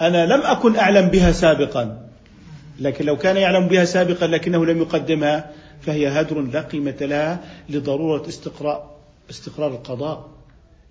أنا 0.00 0.26
لم 0.26 0.40
أكن 0.40 0.76
أعلم 0.76 1.08
بها 1.08 1.32
سابقا. 1.32 2.08
لكن 2.80 3.04
لو 3.04 3.16
كان 3.16 3.36
يعلم 3.36 3.68
بها 3.68 3.84
سابقا 3.84 4.26
لكنه 4.26 4.66
لم 4.66 4.78
يقدمها 4.78 5.50
فهي 5.80 6.08
هدر 6.08 6.40
لا 6.40 6.60
قيمة 6.60 6.96
لها 7.00 7.44
لضرورة 7.68 8.28
استقراء 8.28 8.96
استقرار 9.30 9.70
القضاء. 9.70 10.33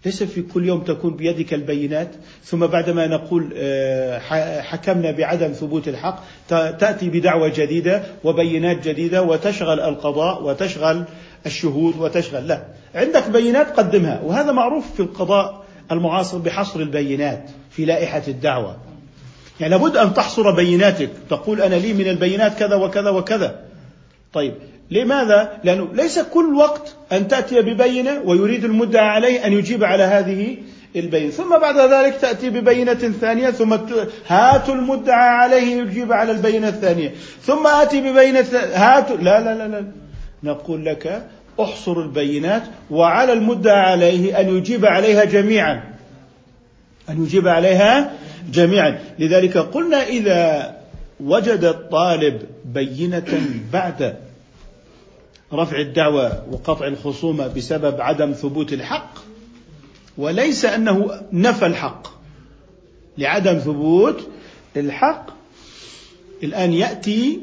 ليس 0.05 0.23
في 0.23 0.41
كل 0.41 0.65
يوم 0.65 0.81
تكون 0.81 1.15
بيدك 1.15 1.53
البينات 1.53 2.09
ثم 2.43 2.67
بعدما 2.67 3.07
نقول 3.07 3.53
آه، 3.57 4.19
حكمنا 4.61 5.11
بعدم 5.11 5.51
ثبوت 5.51 5.87
الحق 5.87 6.23
تأتي 6.49 7.09
بدعوة 7.09 7.51
جديدة 7.55 8.03
وبينات 8.23 8.87
جديدة 8.87 9.21
وتشغل 9.21 9.79
القضاء 9.79 10.43
وتشغل 10.43 11.03
الشهود 11.45 11.97
وتشغل. 11.99 12.47
لا 12.47 12.63
عندك 12.95 13.29
بينات 13.29 13.79
قدمها 13.79 14.21
وهذا 14.21 14.51
معروف 14.51 14.93
في 14.93 14.99
القضاء 14.99 15.63
المعاصر 15.91 16.37
بحصر 16.37 16.79
البينات 16.79 17.49
في 17.71 17.85
لائحة 17.85 18.23
الدعوة. 18.27 18.77
يعني 19.59 19.75
لابد 19.75 19.97
أن 19.97 20.13
تحصر 20.13 20.51
بيناتك 20.51 21.09
تقول 21.29 21.61
أنا 21.61 21.75
لي 21.75 21.93
من 21.93 22.07
البينات 22.07 22.59
كذا 22.59 22.75
وكذا 22.75 23.09
وكذا. 23.09 23.59
طيب 24.33 24.53
لماذا؟ 24.93 25.51
لأنه 25.63 25.87
ليس 25.93 26.19
كل 26.19 26.55
وقت 26.55 26.95
أن 27.11 27.27
تأتي 27.27 27.61
ببينة 27.61 28.21
ويريد 28.25 28.65
المدعى 28.65 29.07
عليه 29.07 29.45
أن 29.45 29.53
يجيب 29.53 29.83
على 29.83 30.03
هذه 30.03 30.57
البينة. 30.95 31.31
ثم 31.31 31.59
بعد 31.59 31.77
ذلك 31.77 32.15
تأتي 32.21 32.49
ببينة 32.49 32.93
ثانية 32.93 33.49
ثم 33.49 33.77
هات 34.27 34.69
المدعى 34.69 35.29
عليه 35.29 35.81
يجيب 35.81 36.11
على 36.11 36.31
البينة 36.31 36.67
الثانية. 36.67 37.11
ثم 37.41 37.67
آتي 37.67 38.01
ببينة 38.01 38.45
هات 38.73 39.11
لا 39.11 39.39
لا 39.39 39.55
لا 39.55 39.67
لا. 39.67 39.85
نقول 40.43 40.85
لك 40.85 41.23
احصر 41.59 41.99
البينات 41.99 42.63
وعلى 42.91 43.33
المدعى 43.33 43.91
عليه 43.91 44.39
أن 44.39 44.57
يجيب 44.57 44.85
عليها 44.85 45.23
جميعا. 45.23 45.83
أن 47.09 47.23
يجيب 47.23 47.47
عليها 47.47 48.11
جميعا. 48.51 48.99
لذلك 49.19 49.57
قلنا 49.57 50.03
إذا 50.07 50.73
وجد 51.19 51.63
الطالب 51.63 52.41
بينة 52.65 53.41
بعد 53.73 54.15
رفع 55.55 55.79
الدعوة 55.79 56.43
وقطع 56.51 56.87
الخصومة 56.87 57.47
بسبب 57.47 58.01
عدم 58.01 58.31
ثبوت 58.31 58.73
الحق 58.73 59.13
وليس 60.17 60.65
أنه 60.65 61.21
نفى 61.33 61.65
الحق. 61.65 62.07
لعدم 63.17 63.57
ثبوت 63.57 64.27
الحق 64.77 65.25
الآن 66.43 66.73
يأتي 66.73 67.39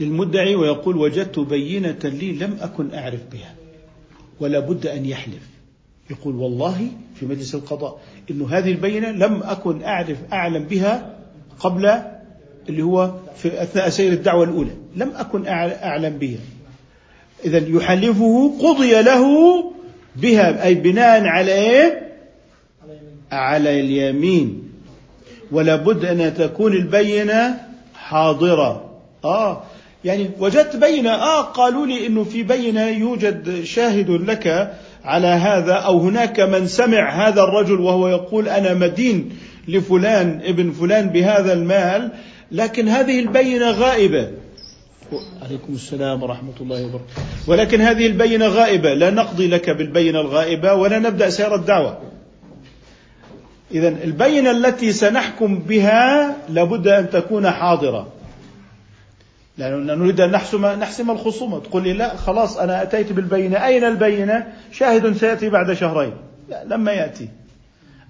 للمدعي 0.00 0.54
ويقول 0.54 0.96
وجدت 0.96 1.38
بينة 1.38 1.98
لي 2.04 2.32
لم 2.32 2.56
أكن 2.60 2.94
أعرف 2.94 3.20
بها 3.32 3.54
ولا 4.40 4.60
بد 4.60 4.86
أن 4.86 5.06
يحلف. 5.06 5.48
يقول 6.10 6.34
والله 6.34 6.88
في 7.14 7.26
مجلس 7.26 7.54
القضاء 7.54 8.00
إنه 8.30 8.48
هذه 8.48 8.70
البينة 8.70 9.10
لم 9.10 9.42
أكن 9.42 9.82
أعرف 9.82 10.18
أعلم 10.32 10.64
بها 10.64 11.18
قبل 11.60 12.02
اللي 12.68 12.82
هو 12.82 13.14
في 13.36 13.62
أثناء 13.62 13.88
سير 13.88 14.12
الدعوة 14.12 14.44
الأولى 14.44 14.70
لم 14.96 15.10
أكن 15.16 15.46
أعلم 15.46 16.18
بها. 16.18 16.38
اذا 17.44 17.62
يحلفه 17.68 18.52
قضي 18.60 19.02
له 19.02 19.24
بها 20.16 20.64
أي 20.64 20.74
بناء 20.74 21.24
على 21.24 21.52
إيه؟ 21.52 22.08
على 23.32 23.80
اليمين. 23.80 24.62
ولا 25.52 25.76
بد 25.76 26.04
أن 26.04 26.34
تكون 26.34 26.72
البينة 26.72 27.60
حاضرة. 27.94 28.90
آه. 29.24 29.62
يعني 30.04 30.30
وجدت 30.40 30.76
بينة. 30.76 31.10
آه 31.10 31.42
قالوا 31.42 31.86
لي 31.86 32.06
إنه 32.06 32.24
في 32.24 32.42
بينة 32.42 32.86
يوجد 32.86 33.64
شاهد 33.64 34.10
لك 34.10 34.76
على 35.04 35.26
هذا 35.26 35.72
أو 35.72 35.98
هناك 35.98 36.40
من 36.40 36.66
سمع 36.66 37.28
هذا 37.28 37.42
الرجل 37.42 37.80
وهو 37.80 38.08
يقول 38.08 38.48
أنا 38.48 38.74
مدين 38.74 39.30
لفلان 39.68 40.40
ابن 40.44 40.72
فلان 40.72 41.08
بهذا 41.08 41.52
المال 41.52 42.10
لكن 42.52 42.88
هذه 42.88 43.20
البينة 43.20 43.70
غائبة. 43.70 44.28
عليكم 45.42 45.72
السلام 45.72 46.22
ورحمة 46.22 46.52
الله 46.60 46.84
وبركاته. 46.84 47.22
ولكن 47.46 47.80
هذه 47.80 48.06
البينة 48.06 48.46
غائبة. 48.46 48.94
لا 48.94 49.10
نقضي 49.10 49.48
لك 49.48 49.70
بالبينة 49.70 50.20
الغائبة 50.20 50.74
ولا 50.74 50.98
نبدأ 50.98 51.30
سير 51.30 51.54
الدعوة. 51.54 51.98
إذا 53.72 53.88
البينة 53.88 54.50
التي 54.50 54.92
سنحكم 54.92 55.58
بها 55.58 56.36
لابد 56.48 56.88
أن 56.88 57.10
تكون 57.10 57.50
حاضرة. 57.50 58.08
لأننا 59.58 59.94
نريد 59.94 60.20
أن 60.20 60.30
نحسم 60.30 60.66
نحسم 60.66 61.10
الخصومة. 61.10 61.60
تقول 61.60 61.82
لي 61.82 61.92
لا 61.92 62.16
خلاص 62.16 62.56
أنا 62.56 62.82
أتيت 62.82 63.12
بالبينة. 63.12 63.66
أين 63.66 63.84
البينة؟ 63.84 64.46
شاهد 64.72 65.16
سيأتي 65.16 65.48
بعد 65.48 65.72
شهرين. 65.72 66.12
لا 66.48 66.64
لما 66.64 66.92
يأتي. 66.92 67.28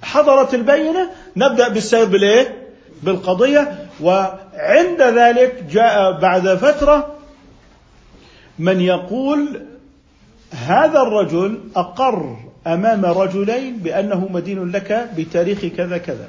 حضرت 0.03 0.55
البينة 0.55 1.11
نبدأ 1.37 1.69
بالسير 1.69 2.05
بالإيه؟ 2.05 2.69
بالقضية. 3.03 3.88
وعند 4.01 5.03
ذلك 5.03 5.65
جاء 5.71 6.21
بعد 6.21 6.55
فترة 6.55 7.15
من 8.59 8.81
يقول 8.81 9.61
هذا 10.51 11.03
الرجل 11.03 11.59
أقر 11.77 12.37
أمام 12.67 13.05
رجلين 13.05 13.77
بأنه 13.77 14.29
مدين 14.31 14.73
لك 14.73 15.11
بتاريخ 15.17 15.67
كذا 15.77 15.99
كذا. 15.99 16.29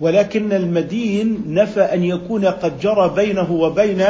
ولكن 0.00 0.52
المدين 0.52 1.42
نفى 1.46 1.80
أن 1.80 2.04
يكون 2.04 2.44
قد 2.44 2.80
جرى 2.80 3.12
بينه 3.16 3.52
وبين 3.52 4.04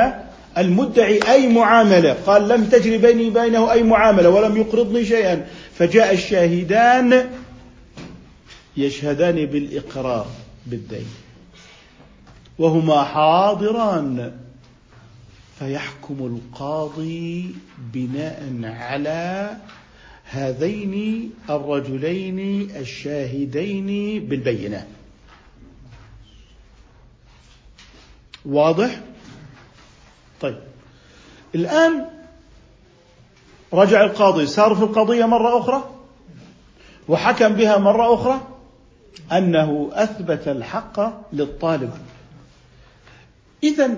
المدعي 0.58 1.20
أي 1.30 1.48
معاملة. 1.48 2.16
قال 2.26 2.48
لم 2.48 2.64
تجري 2.64 2.98
بيني 2.98 3.28
وبينه 3.28 3.72
أي 3.72 3.82
معاملة 3.82 4.28
ولم 4.28 4.56
يقرضني 4.56 5.04
شيئا. 5.04 5.46
فجاء 5.78 6.14
الشاهدان 6.14 7.30
يشهدان 8.76 9.46
بالإقرار 9.46 10.26
بالدين. 10.66 11.06
وهما 12.58 13.04
حاضران. 13.04 14.38
فيحكم 15.58 16.16
القاضي 16.20 17.54
بناء 17.78 18.60
على 18.64 19.56
هذين 20.24 21.32
الرجلين 21.50 22.70
الشاهدين 22.76 23.86
بالبينة. 24.26 24.86
واضح؟ 28.46 29.00
طيب. 30.40 30.58
الآن 31.54 32.06
رجع 33.72 34.04
القاضي. 34.04 34.46
صار 34.46 34.74
في 34.74 34.82
القضية 34.82 35.24
مرة 35.24 35.58
أخرى؟ 35.60 35.90
وحكم 37.08 37.48
بها 37.48 37.78
مرة 37.78 38.14
أخرى؟ 38.14 38.40
أنه 39.32 39.90
أثبت 39.92 40.48
الحق 40.48 41.00
للطالب. 41.32 41.92
إذا 43.62 43.96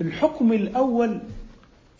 الحكم 0.00 0.52
الأول 0.52 1.20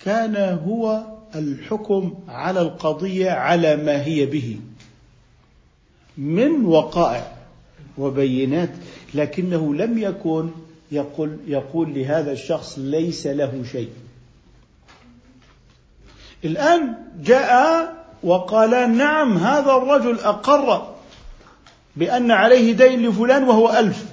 كان 0.05 0.37
هو 0.37 1.03
الحكم 1.35 2.14
على 2.29 2.61
القضية 2.61 3.31
على 3.31 3.77
ما 3.77 4.05
هي 4.05 4.27
به 4.27 4.59
من 6.18 6.64
وقائع 6.64 7.33
وبينات 7.99 8.70
لكنه 9.14 9.75
لم 9.75 9.99
يكن 9.99 10.51
يقول 10.92 11.37
يقول 11.46 11.94
لهذا 11.94 12.33
الشخص 12.33 12.79
ليس 12.79 13.27
له 13.27 13.62
شيء. 13.73 13.90
الآن 16.44 16.94
جاء 17.23 17.92
وقال 18.23 18.96
نعم 18.96 19.37
هذا 19.38 19.73
الرجل 19.73 20.20
أقر 20.20 20.94
بأن 21.96 22.31
عليه 22.31 22.73
دين 22.73 23.07
لفلان 23.07 23.44
وهو 23.44 23.70
ألف. 23.70 24.07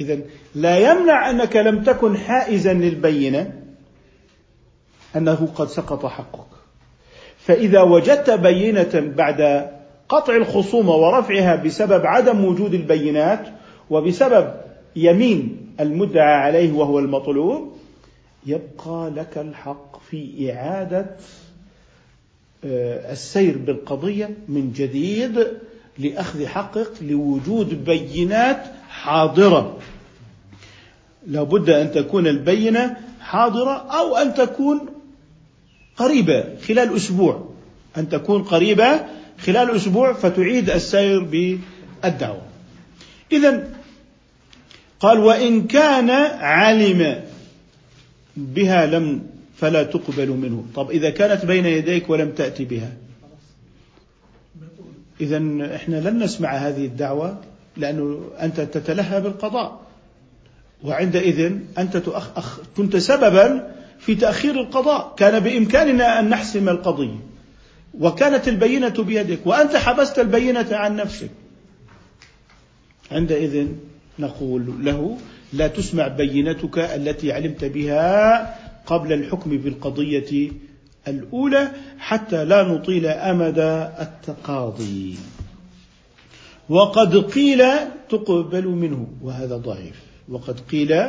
إذا 0.00 0.18
لا 0.54 0.92
يمنع 0.92 1.30
أنك 1.30 1.56
لم 1.56 1.82
تكن 1.82 2.16
حائزا 2.16 2.72
للبينة 2.72 3.52
أنه 5.16 5.48
قد 5.54 5.68
سقط 5.68 6.06
حقك. 6.06 6.46
فإذا 7.38 7.82
وجدت 7.82 8.30
بينة 8.30 9.12
بعد 9.16 9.70
قطع 10.08 10.36
الخصومة 10.36 10.94
ورفعها 10.94 11.56
بسبب 11.56 12.06
عدم 12.06 12.44
وجود 12.44 12.74
البينات 12.74 13.48
وبسبب 13.90 14.54
يمين 14.96 15.66
المدعى 15.80 16.34
عليه 16.34 16.72
وهو 16.72 16.98
المطلوب 16.98 17.72
يبقى 18.46 19.10
لك 19.16 19.38
الحق 19.38 20.00
في 20.10 20.52
إعادة 20.52 21.06
آه، 22.64 23.12
السير 23.12 23.58
بالقضية 23.58 24.30
من 24.48 24.72
جديد 24.72 25.46
لأخذ 25.98 26.46
حقك 26.46 26.90
لوجود 27.02 27.84
بينات 27.84 28.64
حاضرة. 28.88 29.78
لابد 31.26 31.70
أن 31.70 31.92
تكون 31.92 32.26
البينة 32.26 32.96
حاضرة 33.20 33.72
أو 33.72 34.16
أن 34.16 34.34
تكون 34.34 34.88
قريبة 35.96 36.44
خلال 36.68 36.96
أسبوع. 36.96 37.50
أن 37.96 38.08
تكون 38.08 38.42
قريبة 38.42 39.00
خلال 39.38 39.70
أسبوع 39.76 40.12
فتعيد 40.12 40.70
السير 40.70 41.22
بالدعوة. 41.22 42.42
إذا 43.32 43.68
قال 45.00 45.18
وإن 45.18 45.66
كان 45.66 46.10
علم 46.40 47.24
بها 48.36 48.86
لم 48.86 49.26
فلا 49.56 49.82
تقبل 49.82 50.28
منه. 50.28 50.64
طب 50.74 50.90
إذا 50.90 51.10
كانت 51.10 51.44
بين 51.44 51.66
يديك 51.66 52.10
ولم 52.10 52.30
تأتي 52.30 52.64
بها. 52.64 52.92
إذا 55.20 55.36
إحنا 55.76 56.10
لن 56.10 56.18
نسمع 56.22 56.48
هذه 56.48 56.86
الدعوة 56.86 57.40
لأنه 57.76 58.20
أنت 58.40 58.60
تتلهى 58.60 59.20
بالقضاء. 59.20 59.80
وعندئذ 60.84 61.52
أنت 61.78 61.96
تؤخ 61.96 62.60
كنت 62.76 62.96
سببا 62.96 63.74
في 63.98 64.14
تأخير 64.14 64.60
القضاء. 64.60 65.14
كان 65.16 65.40
بإمكاننا 65.40 66.20
أن 66.20 66.28
نحسم 66.28 66.68
القضية. 66.68 67.18
وكانت 68.00 68.48
البينة 68.48 68.88
بيدك. 69.02 69.46
وأنت 69.46 69.76
حبست 69.76 70.18
البينة 70.18 70.66
عن 70.70 70.96
نفسك. 70.96 71.30
عندئذ 73.12 73.66
نقول 74.18 74.84
له 74.84 75.18
لا 75.52 75.66
تسمع 75.66 76.08
بينتك 76.08 76.78
التي 76.78 77.32
علمت 77.32 77.64
بها 77.64 78.56
قبل 78.86 79.12
الحكم 79.12 79.50
بالقضية 79.50 80.50
الأولى 81.08 81.68
حتى 81.98 82.44
لا 82.44 82.62
نطيل 82.62 83.06
أمد 83.06 83.58
التقاضي. 84.00 85.16
وقد 86.68 87.16
قيل 87.16 87.62
تقبل 88.08 88.66
منه 88.66 89.06
وهذا 89.22 89.56
ضعيف. 89.56 90.02
وقد 90.28 90.60
قيل 90.60 91.02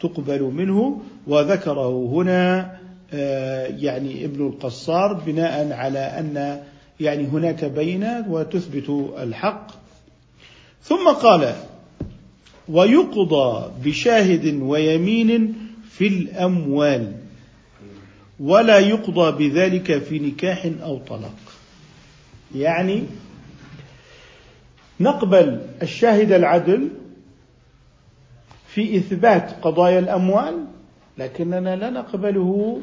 تقبل 0.00 0.42
منه 0.42 1.00
وذكره 1.26 2.10
هنا 2.12 2.76
آه، 3.12 3.66
يعني 3.66 4.24
ابن 4.24 4.46
القصار 4.46 5.12
بناء 5.12 5.72
على 5.72 5.98
أن 5.98 6.62
يعني 7.00 7.26
هناك 7.26 7.64
بينة 7.64 8.24
وتثبت 8.28 9.12
الحق. 9.18 9.66
ثم 10.82 11.08
قال 11.22 11.54
ويقضى 12.68 13.70
بشاهد 13.84 14.62
ويمين 14.62 15.54
في 15.90 16.06
الأموال. 16.06 17.23
ولا 18.40 18.78
يقضى 18.78 19.48
بذلك 19.48 19.98
في 19.98 20.18
نكاح 20.18 20.68
أو 20.82 20.98
طلاق. 20.98 21.34
يعني 22.54 23.04
نقبل 25.00 25.60
الشاهد 25.82 26.32
العدل 26.32 26.88
في 28.66 28.96
إثبات 28.96 29.50
قضايا 29.62 29.98
الأموال 29.98 30.64
لكننا 31.18 31.76
لا 31.76 31.90
نقبله 31.90 32.80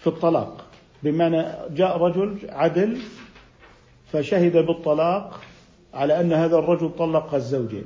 في 0.00 0.06
الطلاق. 0.06 0.66
بمعنى 1.02 1.44
جاء 1.70 1.96
رجل 1.96 2.38
عدل 2.48 2.98
فشهد 4.12 4.56
بالطلاق 4.56 5.40
على 5.94 6.20
أن 6.20 6.32
هذا 6.32 6.56
الرجل 6.56 6.90
طلق 6.98 7.34
الزوجة 7.34 7.82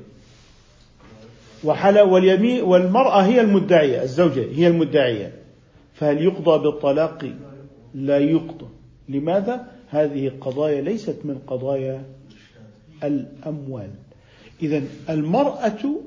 وحل 1.65 2.01
واليمين 2.01 2.63
والمرأة 2.63 3.21
هي 3.23 3.41
المدعية 3.41 4.03
الزوجة 4.03 4.47
هي 4.55 4.67
المدعية. 4.69 5.33
فهل 6.01 6.23
يقضى 6.23 6.63
بالطلاق 6.63 7.33
لا 7.95 8.19
يقضى. 8.19 8.67
لماذا؟ 9.09 9.67
هذه 9.89 10.33
قضايا 10.41 10.81
ليست 10.81 11.17
من 11.25 11.39
قضايا 11.47 12.03
الأموال. 13.05 13.91
إذا 14.63 14.83
المرأة 15.11 16.01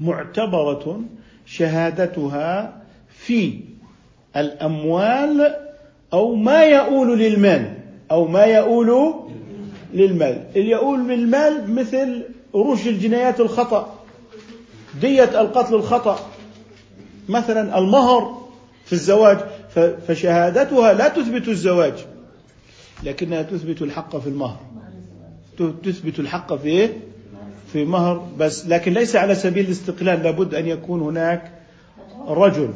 معتبرة 0.00 1.00
شهادتها 1.46 2.82
في 3.08 3.60
الأموال 4.36 5.56
أو 6.12 6.34
ما 6.34 6.64
يؤول 6.64 7.18
للمال 7.18 7.74
أو 8.10 8.26
ما 8.26 8.44
يؤول 8.44 9.14
للمال. 9.94 10.46
اللي 10.56 10.70
يؤول 10.70 11.08
للمال 11.08 11.74
مثل 11.74 12.22
رش 12.54 12.88
الجنايات 12.88 13.40
الخطأ 13.40 13.94
دية 15.00 15.40
القتل 15.40 15.74
الخطأ. 15.74 16.18
مثلا 17.28 17.78
المهر 17.78 18.39
في 18.90 18.96
الزواج 18.96 19.38
فشهادتها 20.08 20.92
لا 20.92 21.08
تثبت 21.08 21.48
الزواج 21.48 21.92
لكنها 23.02 23.42
تثبت 23.42 23.82
الحق 23.82 24.16
في 24.16 24.26
المهر. 24.26 24.56
تثبت 25.84 26.18
الحق 26.18 26.54
في 26.54 26.68
إيه؟ 26.68 26.92
في 27.72 27.84
مهر 27.84 28.26
بس. 28.38 28.66
لكن 28.66 28.92
ليس 28.92 29.16
على 29.16 29.34
سبيل 29.34 29.64
الاستقلال 29.64 30.22
لابد 30.22 30.54
أن 30.54 30.66
يكون 30.66 31.00
هناك 31.00 31.50
رجل. 32.28 32.70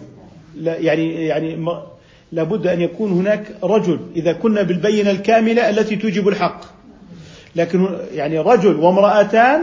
لا 0.56 0.76
يعني 0.76 1.26
يعني 1.26 1.66
لابد 2.32 2.66
أن 2.66 2.80
يكون 2.80 3.12
هناك 3.12 3.56
رجل. 3.62 4.00
إذا 4.16 4.32
كنا 4.32 4.62
بالبينة 4.62 5.10
الكاملة 5.10 5.70
التي 5.70 5.96
توجب 5.96 6.28
الحق. 6.28 6.60
لكن 7.56 7.88
يعني 8.12 8.38
رجل 8.38 8.76
وامرأتان 8.76 9.60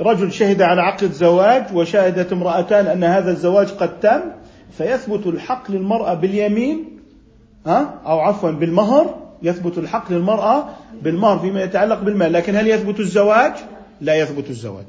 رجل 0.00 0.32
شهد 0.32 0.62
على 0.62 0.82
عقد 0.82 1.12
زواج 1.12 1.64
وشهدت 1.74 2.32
امرأتان 2.32 2.86
أن 2.86 3.04
هذا 3.04 3.30
الزواج 3.30 3.68
قد 3.68 4.00
تم 4.00 4.20
فيثبت 4.72 5.26
الحق 5.26 5.70
للمرأة 5.70 6.14
باليمين 6.14 6.84
ها؟ 7.66 8.00
أو 8.06 8.20
عفوا 8.20 8.50
بالمهر 8.50 9.28
يثبت 9.42 9.78
الحق 9.78 10.12
للمرأة 10.12 10.68
بالمهر 11.02 11.38
فيما 11.38 11.62
يتعلق 11.62 12.00
بالمال. 12.00 12.32
لكن 12.32 12.56
هل 12.56 12.68
يثبت 12.68 13.00
الزواج؟ 13.00 13.52
لا 14.00 14.14
يثبت 14.14 14.50
الزواج. 14.50 14.86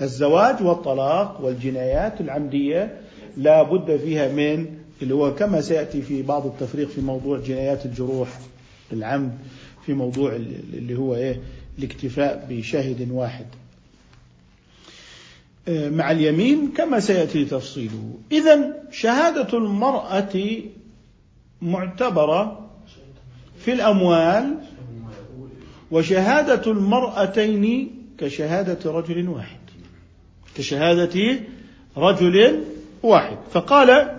الزواج 0.00 0.62
والطلاق 0.62 1.40
والجنايات 1.44 2.20
العمدية 2.20 3.00
لا 3.36 3.62
بد 3.62 3.96
فيها 3.96 4.28
من 4.28 4.66
اللي 5.02 5.14
هو 5.14 5.34
كما 5.34 5.60
سيأتي 5.60 6.02
في 6.02 6.22
بعض 6.22 6.46
التفريق 6.46 6.88
في 6.88 7.00
موضوع 7.00 7.38
جنايات 7.38 7.86
الجروح 7.86 8.28
العمد 8.92 9.32
في 9.86 9.94
موضوع 9.94 10.32
اللي 10.72 10.98
هو 10.98 11.14
إيه؟ 11.14 11.40
الاكتفاء 11.78 12.46
بشاهد 12.50 13.08
واحد. 13.10 13.46
مع 15.68 16.10
اليمين 16.10 16.72
كما 16.76 17.00
سيأتي 17.00 17.44
تفصيله 17.44 18.18
اذا 18.32 18.74
شهادة 18.90 19.58
المرأة 19.58 20.62
معتبرة 21.62 22.70
في 23.64 23.72
الأموال 23.72 24.54
وشهادة 25.90 26.72
المرأتين 26.72 27.90
كشهادة 28.18 28.92
رجل 28.92 29.28
واحد. 29.28 29.58
كشهادة 30.56 31.40
رجل 31.96 32.64
واحد. 33.02 33.36
فقال 33.52 34.18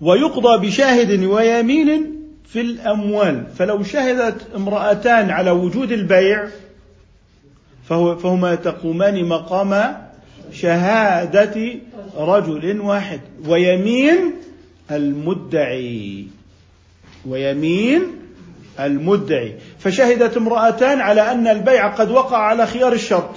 ويقضى 0.00 0.66
بشاهد 0.66 1.24
ويمين 1.24 2.20
في 2.44 2.60
الأموال. 2.60 3.46
فلو 3.56 3.82
شهدت 3.82 4.54
امرأتان 4.54 5.30
على 5.30 5.50
وجود 5.50 5.92
البيع 5.92 6.48
فهو 7.88 8.16
فهما 8.16 8.54
تقومان 8.54 9.24
مقام 9.24 9.96
شهادة 10.52 11.74
رجل 12.16 12.80
واحد. 12.80 13.20
ويمين 13.46 14.34
المدعي. 14.90 16.26
ويمين 17.28 18.02
المدعي. 18.80 19.54
فشهدت 19.78 20.36
امرأتان 20.36 21.00
على 21.00 21.32
أن 21.32 21.48
البيع 21.48 21.88
قد 21.88 22.10
وقع 22.10 22.38
على 22.38 22.66
خيار 22.66 22.92
الشرط. 22.92 23.36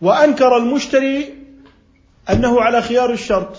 وأنكر 0.00 0.56
المشتري 0.56 1.34
أنه 2.30 2.60
على 2.60 2.82
خيار 2.82 3.10
الشرط. 3.10 3.56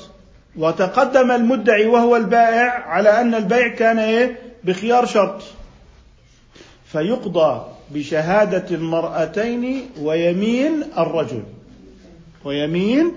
وتقدم 0.58 1.32
المدعي 1.32 1.86
وهو 1.86 2.16
البائع 2.16 2.70
على 2.88 3.22
أن 3.22 3.36
البيع 3.36 3.68
كان 3.68 4.00
إيه؟ 4.00 4.40
بخيار 4.64 5.06
شرط. 5.06 5.59
فيقضى 6.92 7.66
بشهادة 7.92 8.76
المرأتين 8.76 9.90
ويمين 10.02 10.84
الرجل. 10.98 11.44
ويمين 12.46 13.12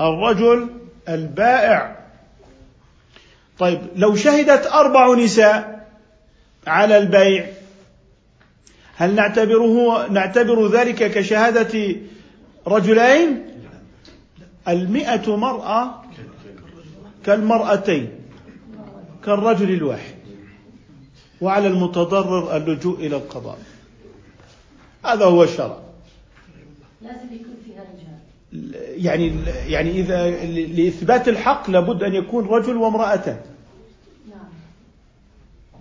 الرجل 0.00 0.68
البائع. 1.08 1.96
طيب 3.58 3.80
لو 3.96 4.16
شهدت 4.16 4.66
أربع 4.66 5.14
نساء 5.14 5.86
على 6.66 6.98
البيع 6.98 7.46
هل 8.96 9.14
نعتبره 9.14 10.06
نعتبر 10.08 10.68
ذلك 10.68 11.10
كشهادة 11.10 11.96
رجلين؟ 12.66 13.44
المئة 14.68 15.36
مرأة 15.36 16.02
كالمرأتين 17.26 18.08
كالرجل 19.24 19.70
الواحد. 19.70 20.13
وعلى 21.44 21.66
المتضرر 21.68 22.56
اللجوء 22.56 22.98
إلى 22.98 23.16
القضاء. 23.16 23.58
هذا 25.06 25.24
هو 25.24 25.42
الشرع. 25.42 25.78
لازم 27.02 27.34
يكون 27.34 27.56
فيها 27.64 27.82
رجال. 27.82 29.04
يعني 29.04 29.32
يعني 29.68 29.90
إذا 29.90 30.30
لإثبات 30.66 31.28
الحق 31.28 31.70
لابد 31.70 32.02
أن 32.02 32.14
يكون 32.14 32.46
رجل 32.46 32.76
وامرأتان. 32.76 33.36
نعم. 34.30 34.48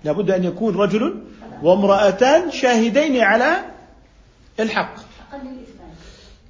لابد 0.03 0.31
أن 0.31 0.43
يكون 0.43 0.75
رجل 0.75 1.15
وامرأتان 1.63 2.51
شاهدين 2.51 3.21
على 3.21 3.57
الحق. 4.59 4.95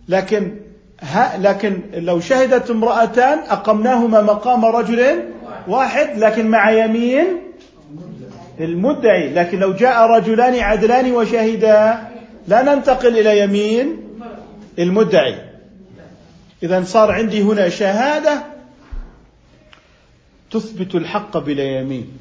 لكن 0.07 0.57
ها 1.01 1.37
لكن 1.37 1.81
لو 1.93 2.19
شهدت 2.19 2.69
امرأتان 2.69 3.39
أقمناهما 3.39 4.21
مقام 4.21 4.65
رجل 4.65 5.23
واحد 5.67 6.17
لكن 6.17 6.47
مع 6.47 6.71
يمين 6.71 7.25
المدعي 8.59 9.33
لكن 9.33 9.59
لو 9.59 9.73
جاء 9.73 10.07
رجلان 10.07 10.59
عدلان 10.59 11.11
وشهدا 11.11 12.09
لا 12.47 12.61
ننتقل 12.61 13.19
إلى 13.19 13.39
يمين 13.39 14.01
المدعي. 14.79 15.35
إذا 16.63 16.83
صار 16.83 17.11
عندي 17.11 17.41
هنا 17.41 17.69
شهادة 17.69 18.43
تثبت 20.51 20.95
الحق 20.95 21.37
بلا 21.37 21.63
يمين. 21.63 22.17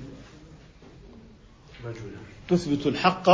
تثبت 2.49 2.87
الحق 2.87 3.29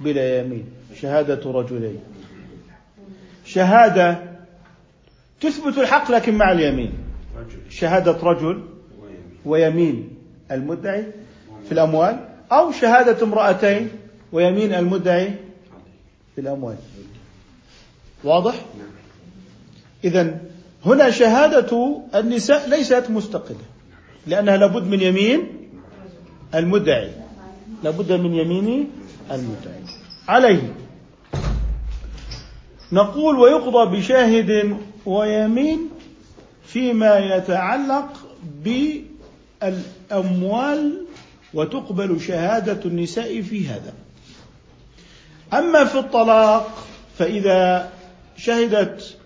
بلا 0.00 0.38
يمين. 0.38 0.66
شهادة 1.00 1.50
رجلين. 1.50 2.00
شهادة 3.44 4.22
تثبت 5.40 5.78
الحق 5.78 6.10
لكن 6.10 6.34
مع 6.34 6.52
اليمين. 6.52 6.92
شهادة 7.70 8.18
رجل 8.22 8.64
ويمين. 9.44 10.08
المدعي 10.50 11.06
في 11.66 11.72
الأموال 11.72 12.28
أو 12.52 12.72
شهادة 12.72 13.26
امرأتين 13.26 13.88
ويمين 14.32 14.74
المدعي 14.74 15.34
في 16.34 16.40
الأموال. 16.40 16.76
واضح؟ 18.24 18.54
إذا 20.04 20.40
هنا 20.86 21.10
شهادة 21.10 22.00
النساء 22.14 22.68
ليست 22.68 23.04
مستقلة 23.10 23.64
لأنها 24.26 24.56
لابد 24.56 24.86
من 24.86 25.00
يمين 25.00 25.48
المدعي. 26.54 27.10
لابد 27.84 28.12
من 28.12 28.34
يمين 28.34 28.90
المدعي. 29.30 29.80
عليه. 30.28 30.72
نقول 32.92 33.38
ويقضى 33.38 33.96
بشاهد 33.96 34.76
ويمين 35.06 35.88
فيما 36.66 37.18
يتعلق 37.18 38.12
بالأموال 39.62 41.03
وتقبل 41.54 42.20
شهادة 42.20 42.80
النساء 42.84 43.42
في 43.42 43.68
هذا. 43.68 43.92
أما 45.52 45.84
في 45.84 45.98
الطلاق 45.98 46.84
فإذا 47.18 47.90
شهدت 48.36 49.16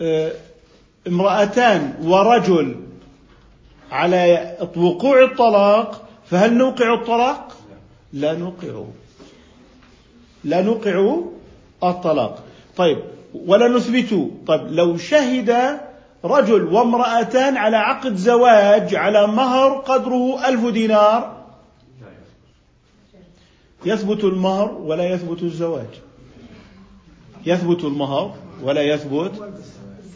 آه، 0.00 0.32
امرأتان 1.06 1.94
ورجل 2.02 2.76
على 3.90 4.56
وقوع 4.76 5.24
الطلاق 5.24 6.08
فهل 6.30 6.54
نوقع 6.54 6.94
الطلاق؟ 6.94 7.56
لا 8.12 8.34
نوقعه 8.34 8.88
لا 10.44 10.62
نوقع 10.62 11.16
الطلاق. 11.84 12.42
طيب 12.76 12.98
ولا 13.34 13.68
نثبته 13.68 14.30
طيب 14.46 14.72
لو 14.72 14.96
شهد 14.96 15.78
رجل 16.24 16.64
وامرأتان 16.64 17.56
على 17.56 17.76
عقد 17.76 18.16
زواج 18.16 18.94
على 18.94 19.26
مهر 19.26 19.72
قدره 19.72 20.48
ألف 20.48 20.66
دينار 20.66 21.39
يثبت 23.84 24.24
المهر 24.24 24.72
ولا 24.72 25.04
يثبت 25.04 25.42
الزواج. 25.42 25.88
يثبت 27.46 27.84
المهر 27.84 28.36
ولا 28.62 28.82
يثبت 28.82 29.32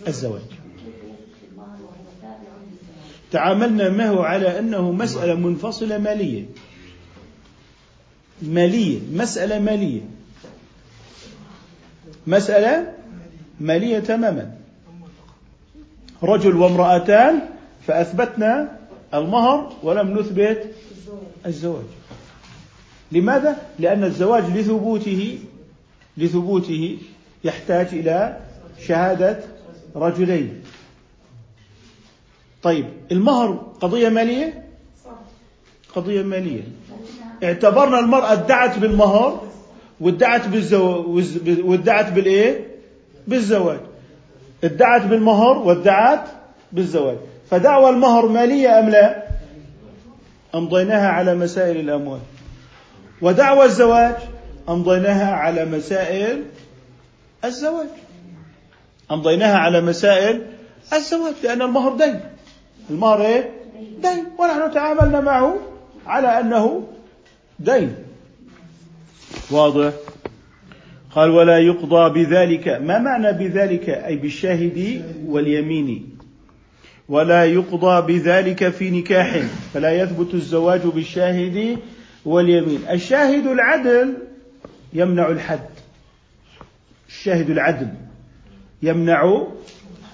الزواج. 0.08 0.42
تعاملنا 3.30 3.90
معه 3.90 4.24
على 4.24 4.58
أنه 4.58 4.92
مسألة 4.92 5.34
منفصلة 5.34 5.98
مالية. 5.98 6.44
مالية 8.42 9.00
مسألة 9.12 9.58
مالية. 9.58 10.00
مسألة 12.26 12.94
مالية 13.60 13.98
تماما. 13.98 14.54
رجل 16.22 16.56
وامرأتان 16.56 17.40
فأثبتنا 17.86 18.78
المهر 19.14 19.72
ولم 19.82 20.18
نثبت 20.18 20.74
الزواج. 21.46 21.84
لماذا؟ 23.14 23.56
لأن 23.78 24.04
الزواج 24.04 24.44
لثبوته 24.44 25.38
لثبوته 26.16 26.98
يحتاج 27.44 27.86
إلى 27.92 28.36
شهادة 28.86 29.40
رجلين. 29.96 30.62
طيب 32.62 32.86
المهر 33.12 33.72
قضية 33.80 34.08
مالية؟ 34.08 34.64
قضية 35.94 36.22
مالية. 36.22 36.62
اعتبرنا 37.44 37.98
المرأة 37.98 38.32
ادعت 38.32 38.78
بالمهر 38.78 39.42
وادعت 40.00 40.48
بالزواج 40.48 41.04
وادعت 41.64 42.12
بالإيه؟ 42.12 42.66
بالزواج. 43.28 43.80
ادعت 44.64 45.06
بالمهر 45.06 45.58
وادعت 45.58 46.28
بالزواج. 46.72 47.16
فدعوى 47.50 47.90
المهر 47.90 48.28
مالية 48.28 48.78
أم 48.78 48.88
لا؟ 48.88 49.24
أمضيناها 50.54 51.08
على 51.08 51.34
مسائل 51.34 51.76
الأموال. 51.76 52.20
ودعوى 53.22 53.64
الزواج 53.64 54.14
أمضيناها 54.68 55.34
على 55.34 55.64
مسائل 55.64 56.42
الزواج. 57.44 57.86
أمضيناها 59.10 59.58
على 59.58 59.80
مسائل 59.80 60.42
الزواج 60.92 61.34
لأن 61.42 61.62
المهر 61.62 61.96
دين. 61.96 62.20
المهر 62.90 63.22
إيه؟ 63.22 63.50
دين. 64.02 64.24
ونحن 64.38 64.74
تعاملنا 64.74 65.20
معه 65.20 65.56
على 66.06 66.40
أنه 66.40 66.86
دين. 67.60 67.94
واضح؟ 69.50 69.92
قال 71.14 71.30
ولا 71.30 71.58
يقضى 71.58 72.24
بذلك 72.24 72.68
ما 72.68 72.98
معنى 72.98 73.32
بذلك؟ 73.32 73.88
أي 73.88 74.16
بالشاهد 74.16 75.02
واليمين. 75.26 76.18
ولا 77.08 77.44
يقضى 77.44 78.12
بذلك 78.12 78.68
في 78.68 78.90
نكاح. 78.90 79.42
فلا 79.74 79.92
يثبت 80.02 80.34
الزواج 80.34 80.80
بالشاهد 80.80 81.78
واليمين. 82.24 82.80
الشاهد 82.90 83.46
العدل 83.46 84.14
يمنع 84.92 85.28
الحد. 85.28 85.68
الشاهد 87.08 87.50
العدل 87.50 87.88
يمنع 88.82 89.46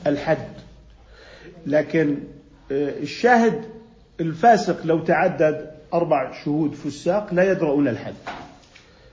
الحد. 0.07 0.49
لكن 1.67 2.19
آه، 2.73 2.99
الشاهد 3.03 3.65
الفاسق 4.21 4.87
لو 4.87 4.99
تعدد 4.99 5.71
أربع 5.95 6.33
شهود 6.45 6.75
فساق 6.75 7.35
لا 7.35 7.53
يدرؤون 7.53 7.89
الحد. 7.89 8.15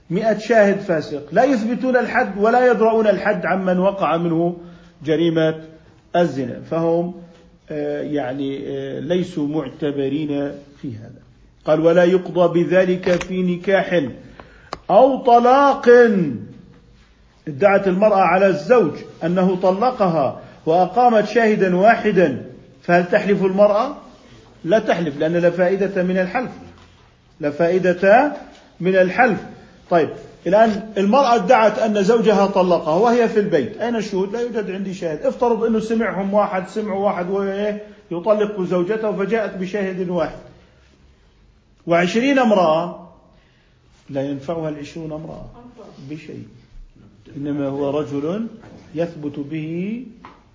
مئة 0.10 0.38
شاهد 0.38 0.80
فاسق 0.80 1.24
لا 1.32 1.44
يثبتون 1.44 1.98
الحد 1.98 2.38
ولا 2.38 2.72
يدرؤون 2.72 3.08
الحد 3.08 3.46
عمن 3.46 3.80
وقع 3.80 4.18
منه 4.18 4.58
جريمة 5.06 5.62
الزنا. 6.16 6.62
فهم 6.62 7.14
آه، 7.70 8.02
يعني 8.02 8.68
آه، 8.68 9.00
ليسوا 9.00 9.48
معتبرين 9.48 10.52
في 10.82 10.96
هذا. 10.96 11.27
قال 11.68 11.80
ولا 11.80 12.04
يقضى 12.04 12.64
بذلك 12.64 13.24
في 13.24 13.44
نكاح 13.44 14.04
أو 14.90 15.18
طلاق. 15.24 15.90
ادعت 17.48 17.88
المرأة 17.88 18.22
على 18.22 18.48
الزوج 18.48 18.92
أنه 19.24 19.56
طلقها 19.56 20.42
وأقامت 20.66 21.28
شاهدا 21.28 21.76
واحدا 21.76 22.46
فهل 22.82 23.06
تحلف 23.06 23.44
المرأة؟ 23.46 23.96
لا 24.64 24.80
تحلف 24.80 25.18
لأن 25.18 25.34
لا 25.34 25.50
فائدة 25.50 26.04
من 26.04 26.18
الحلف. 26.18 26.52
لا 27.40 27.50
فائدة 27.50 28.32
من 28.80 28.96
الحلف. 28.96 29.40
طيب 29.90 30.10
الآن 30.48 30.90
المرأة 30.98 31.36
ادعت 31.36 31.80
أن 31.80 32.04
زوجها 32.04 32.46
طلقها 32.46 32.96
وهي 32.96 33.30
في 33.30 33.40
البيت 33.40 33.78
أين 33.78 33.96
الشهود؟ 33.96 34.34
لا 34.34 34.42
يوجد 34.42 34.72
عندي 34.72 34.94
شاهد. 34.94 35.26
افترض 35.26 35.64
أنه 35.64 35.80
سمعهم 35.80 36.34
واحد 36.34 36.68
سمعوا 36.68 37.06
واحد 37.06 37.26
يطلق 38.12 38.62
زوجته 38.62 39.12
فجاءت 39.12 39.58
بشاهد 39.58 40.10
واحد. 40.10 40.47
وعشرين 41.88 42.40
امرأة. 42.40 43.08
لا 44.10 44.30
ينفعها 44.30 44.70
العشرون 44.70 45.12
امرأة. 45.12 45.46
بشيء. 46.10 46.48
إنما 47.38 47.68
هو 47.68 47.90
رجل 47.90 48.48
يثبت 48.96 49.40
به 49.40 50.06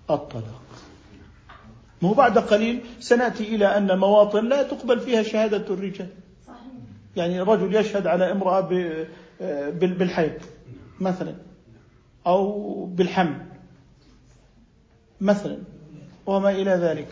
الطلاق. 0.09 0.61
ما 2.01 2.09
هو 2.09 2.13
بعد 2.13 2.37
قليل 2.37 2.81
سنأتي 2.99 3.55
إلى 3.55 3.77
أن 3.77 3.97
مواطن 3.97 4.49
لا 4.49 4.63
تقبل 4.63 4.99
فيها 4.99 5.23
شهادة 5.23 5.73
الرجال. 5.73 6.09
يعني 7.15 7.41
رجل 7.41 7.75
يشهد 7.75 8.07
على 8.07 8.31
امرأة 8.31 8.69
بالحيض 9.71 10.33
مثلا 10.99 11.35
أو 12.27 12.85
بالحمل 12.85 13.45
مثلا 15.21 15.57
وما 16.25 16.51
إلى 16.51 16.71
ذلك. 16.71 17.07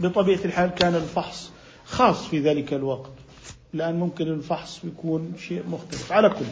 بطبيعة 0.00 0.44
الحال 0.44 0.70
كان 0.70 0.94
الفحص 0.94 1.50
خاص 1.84 2.26
في 2.26 2.40
ذلك 2.40 2.74
الوقت. 2.74 3.21
الآن 3.74 3.94
ممكن 3.94 4.28
الفحص 4.28 4.84
يكون 4.84 5.32
شيء 5.38 5.62
مختلف. 5.68 6.12
على 6.12 6.28
كل 6.28 6.44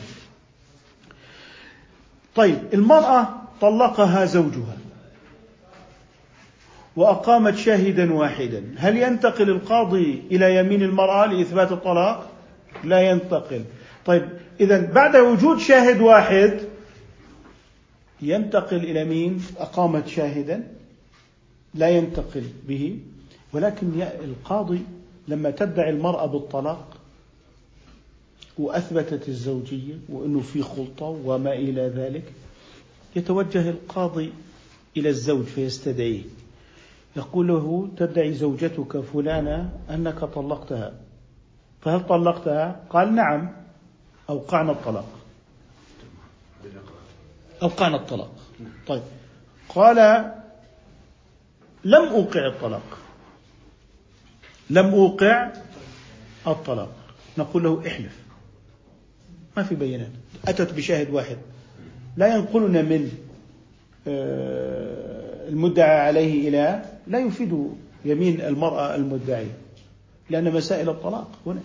طيب 2.34 2.58
المرأة 2.74 3.28
طلقها 3.60 4.24
زوجها 4.24 4.76
وأقامت 6.96 7.56
شاهدا 7.56 8.12
واحدا. 8.12 8.74
هل 8.76 8.96
ينتقل 8.96 9.50
القاضي 9.50 10.22
إلى 10.30 10.56
يمين 10.56 10.82
المرأة 10.82 11.26
لإثبات 11.26 11.72
الطلاق؟ 11.72 12.30
لا 12.84 13.10
ينتقل. 13.10 13.64
طيب 14.06 14.28
إذا 14.60 14.92
بعد 14.92 15.16
وجود 15.16 15.58
شاهد 15.58 16.00
واحد 16.00 16.60
ينتقل 18.22 18.76
إلى 18.76 19.04
مين؟ 19.04 19.44
أقامت 19.58 20.08
شاهدا 20.08 20.72
لا 21.74 21.88
ينتقل 21.88 22.44
به. 22.68 22.98
ولكن 23.52 24.02
القاضي 24.24 24.82
لما 25.28 25.50
تدعي 25.50 25.90
المرأة 25.90 26.26
بالطلاق 26.26 26.99
وأثبتت 28.58 29.28
الزوجية 29.28 29.94
وأنه 30.08 30.40
في 30.40 30.62
خلطة 30.62 31.06
وما 31.06 31.52
إلى 31.52 31.88
ذلك 31.88 32.32
يتوجه 33.16 33.70
القاضي 33.70 34.32
إلى 34.96 35.08
الزوج 35.08 35.44
فيستدعيه. 35.44 36.22
يقول 37.16 37.48
له 37.48 37.88
تدعي 37.96 38.34
زوجتك 38.34 39.00
فلانة 39.00 39.72
أنك 39.90 40.18
طلقتها. 40.24 40.94
فهل 41.80 42.06
طلقتها؟ 42.06 42.80
قال 42.90 43.14
نعم 43.14 43.52
أوقعنا 44.30 44.72
الطلاق. 44.72 45.08
أوقعنا 47.62 47.96
الطلاق. 47.96 48.34
طيب. 48.86 49.02
قال 49.68 49.96
لم 51.84 52.02
أوقع 52.08 52.46
الطلاق. 52.46 52.98
لم 54.70 54.86
أوقع 54.86 55.52
الطلاق. 56.46 56.92
نقول 57.38 57.62
له 57.62 57.86
احلف. 57.86 58.29
ما 59.60 59.66
في 59.66 59.74
بينات 59.74 60.10
أتت 60.48 60.74
بشاهد 60.74 61.10
واحد. 61.10 61.36
لا 62.16 62.34
ينقلنا 62.34 62.82
من 62.82 63.12
آه، 64.08 65.48
المدعى 65.48 66.00
عليه 66.00 66.48
إلى 66.48 66.82
لا 67.06 67.18
يفيد 67.18 67.70
يمين 68.04 68.40
المرأة 68.40 68.94
المدعية 68.94 69.56
لأن 70.30 70.52
مسائل 70.52 70.88
الطلاق 70.88 71.30
هنا. 71.46 71.60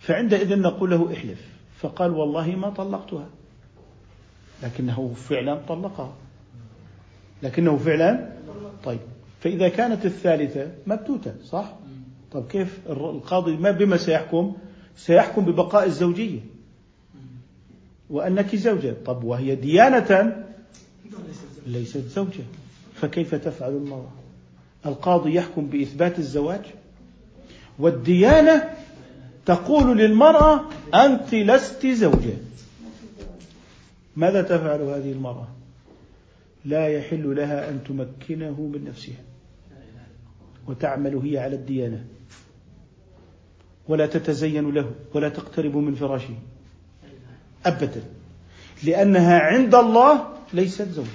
فعندئذ 0.00 0.58
نقول 0.58 0.90
له 0.90 1.12
احلف. 1.12 1.40
فقال 1.78 2.10
والله 2.10 2.46
ما 2.46 2.70
طلقتها. 2.70 3.26
لكنه 4.62 5.14
فعلا 5.14 5.54
طلقها. 5.68 6.12
لكنه 7.42 7.76
فعلا 7.76 8.32
طيب. 8.84 9.00
فإذا 9.40 9.68
كانت 9.68 10.06
الثالثة 10.06 10.70
مبتوتة 10.86 11.34
صح؟ 11.44 11.74
طب 12.32 12.46
كيف 12.48 12.78
القاضي 12.90 13.56
ما 13.56 13.70
بما 13.70 13.96
سيحكم؟ 13.96 14.56
سيحكم 14.96 15.44
ببقاء 15.44 15.86
الزوجية. 15.86 16.40
وأنك 18.10 18.56
زوجة. 18.56 18.94
طب 19.06 19.24
وهي 19.24 19.54
ديانة 19.54 20.44
ليست 21.66 22.04
زوجة. 22.06 22.44
فكيف 22.94 23.34
تفعل 23.34 23.70
المرأة؟ 23.70 24.10
القاضي 24.86 25.34
يحكم 25.34 25.66
بإثبات 25.66 26.18
الزواج؟ 26.18 26.60
والديانة 27.78 28.74
تقول 29.46 29.98
للمرأة 29.98 30.60
أنت 30.94 31.34
لست 31.34 31.86
زوجة. 31.86 32.34
ماذا 34.16 34.42
تفعل 34.42 34.80
هذه 34.80 35.12
المرأة؟ 35.12 35.48
لا 36.64 36.88
يحل 36.88 37.36
لها 37.36 37.70
أن 37.70 37.84
تمكنه 37.84 38.60
من 38.60 38.84
نفسها. 38.84 39.22
وتعمل 40.66 41.16
هي 41.16 41.38
على 41.38 41.56
الديانة. 41.56 42.04
ولا 43.90 44.06
تتزين 44.06 44.70
له 44.70 44.90
ولا 45.14 45.28
تقترب 45.28 45.76
من 45.76 45.94
فراشه. 45.94 46.34
أبدا. 47.66 48.02
لأنها 48.82 49.38
عند 49.38 49.74
الله 49.74 50.28
ليست 50.52 50.88
زوجة. 50.88 51.08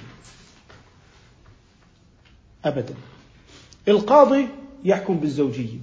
أبدا. 2.64 2.94
القاضي 3.88 4.48
يحكم 4.84 5.20
بالزوجية 5.20 5.78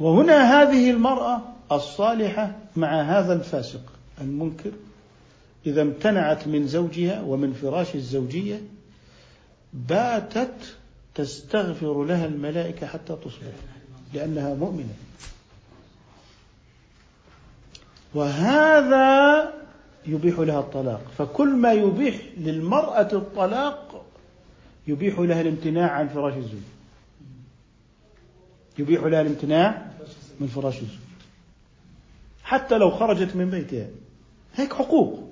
وهنا 0.00 0.62
هذه 0.62 0.90
المرأة 0.90 1.42
الصالحة 1.72 2.56
مع 2.76 3.02
هذا 3.02 3.32
الفاسق 3.32 3.92
المنكر 4.20 4.72
إذا 5.66 5.82
امتنعت 5.82 6.48
من 6.48 6.66
زوجها 6.66 7.22
ومن 7.22 7.52
فراش 7.52 7.94
الزوجية 7.94 8.62
باتت 9.72 10.76
تستغفر 11.14 12.04
لها 12.04 12.26
الملائكة 12.26 12.86
حتى 12.86 13.16
تصبح. 13.24 13.73
لأنها 14.14 14.54
مؤمنة. 14.54 14.94
وهذا 18.14 19.52
يبيح 20.06 20.38
لها 20.38 20.60
الطلاق. 20.60 21.02
فكل 21.18 21.48
ما 21.56 21.72
يبيح 21.72 22.16
للمرأة 22.36 23.08
الطلاق 23.12 24.04
يبيح 24.86 25.18
لها 25.18 25.40
الامتناع 25.40 25.90
عن 25.90 26.08
فراش 26.08 26.34
الزوج. 26.34 26.60
يبيح 28.78 29.02
لها 29.02 29.20
الامتناع 29.20 29.86
من 30.40 30.46
فراش 30.46 30.74
الزوج. 30.74 30.98
حتى 32.42 32.78
لو 32.78 32.90
خرجت 32.90 33.36
من 33.36 33.50
بيتها. 33.50 33.86
هيك 34.54 34.72
حقوق. 34.72 35.30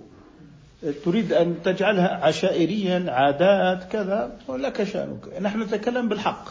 تريد 1.04 1.32
أن 1.32 1.62
تجعلها 1.64 2.24
عشائريا 2.24 3.10
عادات 3.10 3.92
كذا. 3.92 4.38
لك 4.48 4.84
شأنك. 4.84 5.40
نحن 5.42 5.62
نتكلم 5.62 6.08
بالحق. 6.08 6.48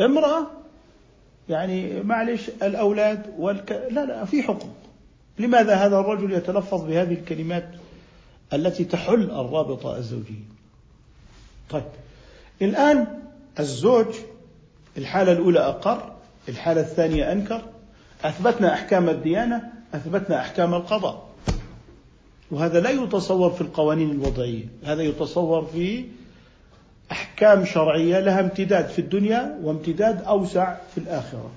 امرأة 0.00 0.57
يعني 1.48 2.02
معلش 2.02 2.50
الأولاد 2.62 3.34
والك... 3.38 3.88
لا 3.90 4.04
لا 4.04 4.24
في 4.24 4.42
حقوق 4.42 4.74
لماذا 5.38 5.74
هذا 5.74 5.98
الرجل 5.98 6.32
يتلفظ 6.32 6.84
بهذه 6.84 7.12
الكلمات 7.12 7.68
التي 8.52 8.84
تحل 8.84 9.22
الرابطة 9.22 9.96
الزوجية؟ 9.96 10.48
طيب 11.70 11.82
الآن 12.62 13.06
الزوج 13.58 14.06
الحالة 14.98 15.32
الأولى 15.32 15.60
أقر 15.60 16.12
الحالة 16.48 16.80
الثانية 16.80 17.32
أنكر 17.32 17.62
أثبتنا 18.24 18.74
أحكام 18.74 19.08
الديانة 19.08 19.62
أثبتنا 19.94 20.40
أحكام 20.40 20.74
القضاء. 20.74 21.28
وهذا 22.50 22.80
لا 22.80 22.90
يتصور 22.90 23.50
في 23.50 23.60
القوانين 23.60 24.10
الوضعية 24.10 24.64
هذا 24.84 25.02
يتصور 25.02 25.66
في 25.66 26.04
أحكام 27.12 27.64
شرعية 27.64 28.20
لها 28.20 28.40
امتداد 28.40 28.88
في 28.88 28.98
الدنيا 28.98 29.58
وامتداد 29.62 30.22
أوسع 30.22 30.76
في 30.94 30.98
الآخرة. 30.98 31.50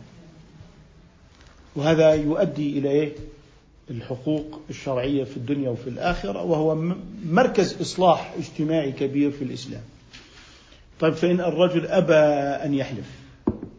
وهذا 1.76 2.14
يؤدي 2.14 2.80
إلى 2.80 2.90
إيه؟ 2.90 3.12
الحقوق 3.90 4.62
الشرعية 4.70 5.24
في 5.24 5.38
الدنيا 5.38 5.70
وفي 5.70 5.88
الآخرة 5.88 6.44
وهو 6.44 6.76
مركز 7.26 7.82
إصلاح 7.82 8.34
اجتماعي 8.40 8.92
كبير 8.92 9.32
في 9.32 9.44
الإسلام. 9.44 9.82
طيب 11.00 11.14
فإن 11.14 11.40
الرجل 11.40 11.88
أبى 11.88 12.16
أن 12.66 12.74
يحلف 12.74 13.10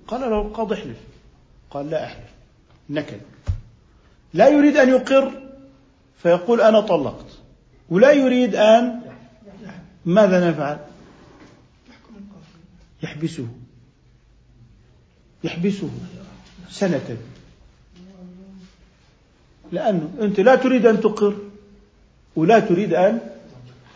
قال 0.07 0.21
له 0.21 0.43
القاضي 0.43 0.75
احلف. 0.75 0.97
قال 1.71 1.91
لا 1.91 2.05
أحلف 2.05 2.29
نكل 2.91 3.17
لا 4.35 4.49
يريد 4.49 4.77
أن 4.77 4.89
يقر 4.89 5.33
فيقول 6.23 6.61
أنا 6.61 6.81
طلقت. 6.81 7.27
ولا 7.91 8.13
يريد 8.13 8.55
أن 8.55 9.01
ماذا 10.07 10.51
نفعل؟ 10.51 10.79
يحبسه. 13.03 13.47
يحبسه 15.45 15.91
سنة. 16.71 17.17
لأنه 19.73 20.11
أنت 20.21 20.41
لا 20.41 20.55
تريد 20.55 20.87
أن 20.87 21.01
تقر 21.01 21.35
ولا 22.37 22.59
تريد 22.61 22.95
أن 22.95 23.21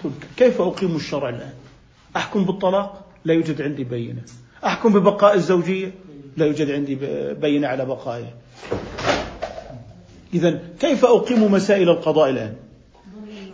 تنكر. 0.02 0.26
كيف 0.36 0.60
أقيم 0.60 0.96
الشرع 0.96 1.28
الآن؟ 1.28 1.52
أحكم 2.16 2.44
بالطلاق؟ 2.44 3.04
لا 3.24 3.34
يوجد 3.34 3.62
عندي 3.62 3.84
بينة. 3.84 4.22
أحكم 4.64 4.92
ببقاء 4.92 5.34
الزوجية؟ 5.34 5.92
لا 6.36 6.46
يوجد 6.46 6.70
عندي 6.70 6.94
بينة 7.34 7.68
على 7.68 7.84
بقائها 7.84 8.34
إذا 10.34 10.62
كيف 10.80 11.04
أقيم 11.04 11.52
مسائل 11.52 11.88
القضاء 11.88 12.30
الآن؟ 12.30 12.56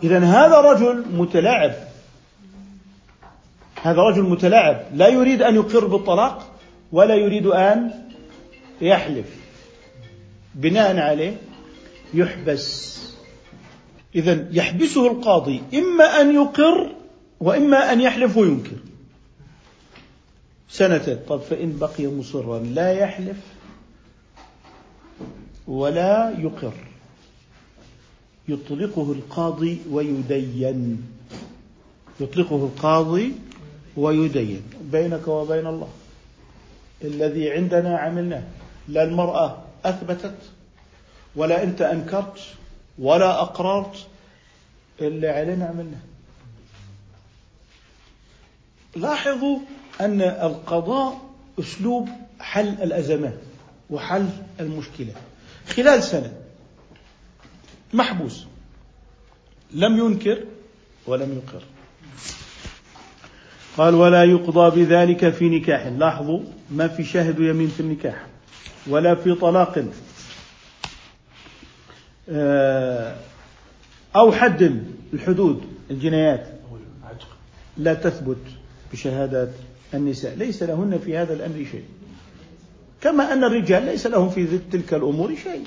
إذا 0.03 0.19
هذا 0.19 0.61
رجل 0.61 1.05
متلاعب. 1.13 1.73
هذا 3.83 4.01
رجل 4.01 4.21
متلاعب. 4.21 4.85
لا 4.93 5.07
يريد 5.07 5.41
أن 5.41 5.55
يقر 5.55 5.87
بالطلاق 5.87 6.55
ولا 6.91 7.15
يريد 7.15 7.45
أن 7.45 7.91
يحلف. 8.81 9.25
بناء 10.55 10.97
عليه 10.97 11.37
يحبس. 12.13 12.99
إذا 14.15 14.47
يحبسه 14.51 15.11
القاضي. 15.11 15.61
إما 15.73 16.21
أن 16.21 16.35
يقر 16.35 16.95
وإما 17.39 17.93
أن 17.93 18.01
يحلف 18.01 18.37
وينكر. 18.37 18.77
سنة. 20.69 21.19
طب 21.27 21.41
فإن 21.41 21.77
بقي 21.77 22.07
مصرا 22.07 22.59
لا 22.59 22.91
يحلف 22.91 23.37
ولا 25.67 26.35
يقر. 26.39 26.73
يطلقه 28.47 29.11
القاضي 29.11 29.77
ويدين. 29.91 31.07
يطلقه 32.19 32.55
القاضي 32.55 33.33
ويدين. 33.97 34.63
بينك 34.91 35.27
وبين 35.27 35.67
الله. 35.67 35.89
الذي 37.03 37.51
عندنا 37.51 37.97
عملناه. 37.97 38.43
لا 38.87 39.03
المرأة 39.03 39.63
أثبتت 39.85 40.37
ولا 41.35 41.63
أنت 41.63 41.81
أنكرت 41.81 42.39
ولا 42.99 43.41
أقررت 43.41 44.07
اللي 45.01 45.27
علينا 45.27 45.65
عملناه. 45.65 46.01
لاحظوا 48.95 49.59
أن 50.01 50.21
القضاء 50.21 51.21
أسلوب 51.59 52.09
حل 52.39 52.67
الأزمات 52.67 53.37
وحل 53.89 54.29
المشكلة. 54.59 55.13
خلال 55.67 56.03
سنة 56.03 56.33
محبوس. 57.93 58.45
لم 59.73 59.97
ينكر 59.97 60.43
ولم 61.07 61.41
يقر. 61.45 61.63
قال 63.77 63.95
ولا 63.95 64.23
يقضى 64.23 64.85
بذلك 64.85 65.29
في 65.29 65.49
نكاح. 65.49 65.87
لاحظوا 65.87 66.39
ما 66.71 66.87
في 66.87 67.03
شاهد 67.03 67.39
يمين 67.39 67.67
في 67.67 67.79
النكاح 67.79 68.25
ولا 68.87 69.15
في 69.15 69.33
طلاق. 69.35 69.85
آه، 72.29 73.15
أو 74.15 74.31
حد 74.31 74.83
الحدود 75.13 75.61
الجنايات. 75.91 76.47
لا 77.77 77.93
تثبت 77.93 78.37
بشهادات 78.93 79.49
النساء. 79.93 80.35
ليس 80.35 80.63
لهن 80.63 80.99
في 81.05 81.17
هذا 81.17 81.33
الأمر 81.33 81.65
شيء. 81.71 81.83
كما 83.01 83.33
أن 83.33 83.43
الرجال 83.43 83.85
ليس 83.85 84.07
لهم 84.07 84.29
في 84.29 84.59
تلك 84.71 84.93
الأمور 84.93 85.35
شيء. 85.43 85.63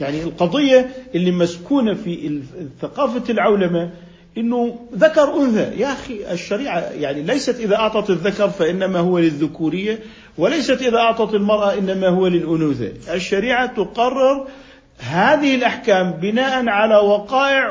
يعني 0.00 0.22
القضية 0.22 0.90
اللي 1.14 1.30
مسكونة 1.30 1.94
في 1.94 2.42
ثقافة 2.80 3.32
العولمة 3.32 3.90
إنه 4.38 4.78
ذكر 4.94 5.34
أنثى. 5.42 5.80
يا 5.80 5.92
أخي 5.92 6.32
الشريعة 6.32 6.80
يعني 6.80 7.22
ليست 7.22 7.60
إذا 7.60 7.76
أعطت 7.76 8.10
الذكر 8.10 8.50
فإنما 8.50 8.98
هو 8.98 9.18
للذكورية 9.18 9.98
وليست 10.38 10.82
إذا 10.82 10.98
أعطت 10.98 11.34
المرأة 11.34 11.74
إنما 11.74 12.08
هو 12.08 12.26
للانوثه 12.26 13.14
الشريعة 13.14 13.66
تقرر 13.66 14.46
هذه 14.98 15.54
الأحكام 15.54 16.10
بناء 16.10 16.68
على 16.68 16.96
وقائع 16.96 17.70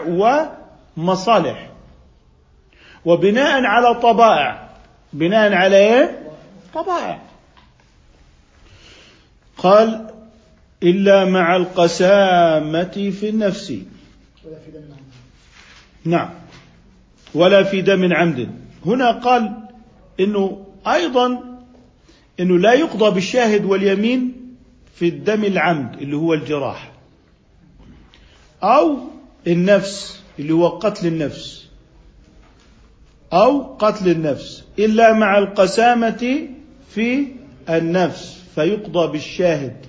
ومصالح 0.97 1.69
وبناء 3.05 3.63
على 3.63 3.95
طبائع. 3.95 4.69
بناء 5.13 5.53
على 5.53 5.77
إيه؟ 5.77 6.33
طبائع. 6.73 7.21
قال 9.57 10.09
إلا 10.83 11.25
مع 11.25 11.55
القسامة 11.55 13.11
في 13.19 13.29
النفس. 13.29 13.73
نعم. 16.05 16.38
ولا 17.33 17.63
في 17.63 17.81
دم 17.81 18.13
عمد. 18.13 18.49
هنا 18.85 19.11
قال 19.11 19.53
إنه 20.19 20.65
أيضا 20.87 21.59
إنه 22.39 22.57
لا 22.57 22.73
يقضى 22.73 23.11
بالشاهد 23.11 23.65
واليمين 23.65 24.33
في 24.95 25.07
الدم 25.07 25.43
العمد 25.43 26.01
اللي 26.01 26.15
هو 26.15 26.33
الجراح. 26.33 26.91
أو 28.63 28.97
النفس 29.47 30.23
اللي 30.39 30.53
هو 30.53 30.67
قتل 30.67 31.07
النفس. 31.07 31.67
أو 33.33 33.75
قتل 33.75 34.09
النفس. 34.09 34.63
إلا 34.79 35.13
مع 35.13 35.37
القسامة 35.37 36.47
في 36.89 37.27
النفس. 37.69 38.43
فيقضى 38.55 39.11
بالشاهد. 39.11 39.85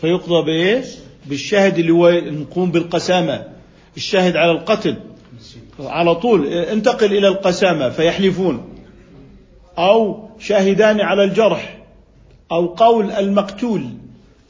فيقضى 0.00 0.44
بإيش؟ 0.44 0.86
بالشاهد 1.26 1.78
اللي 1.78 1.92
هو 1.92 2.10
نقوم 2.10 2.70
بالقسامة. 2.70 3.55
الشاهد 3.96 4.36
على 4.36 4.50
القتل. 4.50 4.96
على 5.80 6.14
طول 6.14 6.46
انتقل 6.46 7.06
إلى 7.06 7.28
القسامة 7.28 7.88
فيحلفون. 7.88 8.68
أو 9.78 10.28
شاهدان 10.38 11.00
على 11.00 11.24
الجرح. 11.24 11.78
أو 12.52 12.66
قول 12.66 13.10
المقتول. 13.10 13.88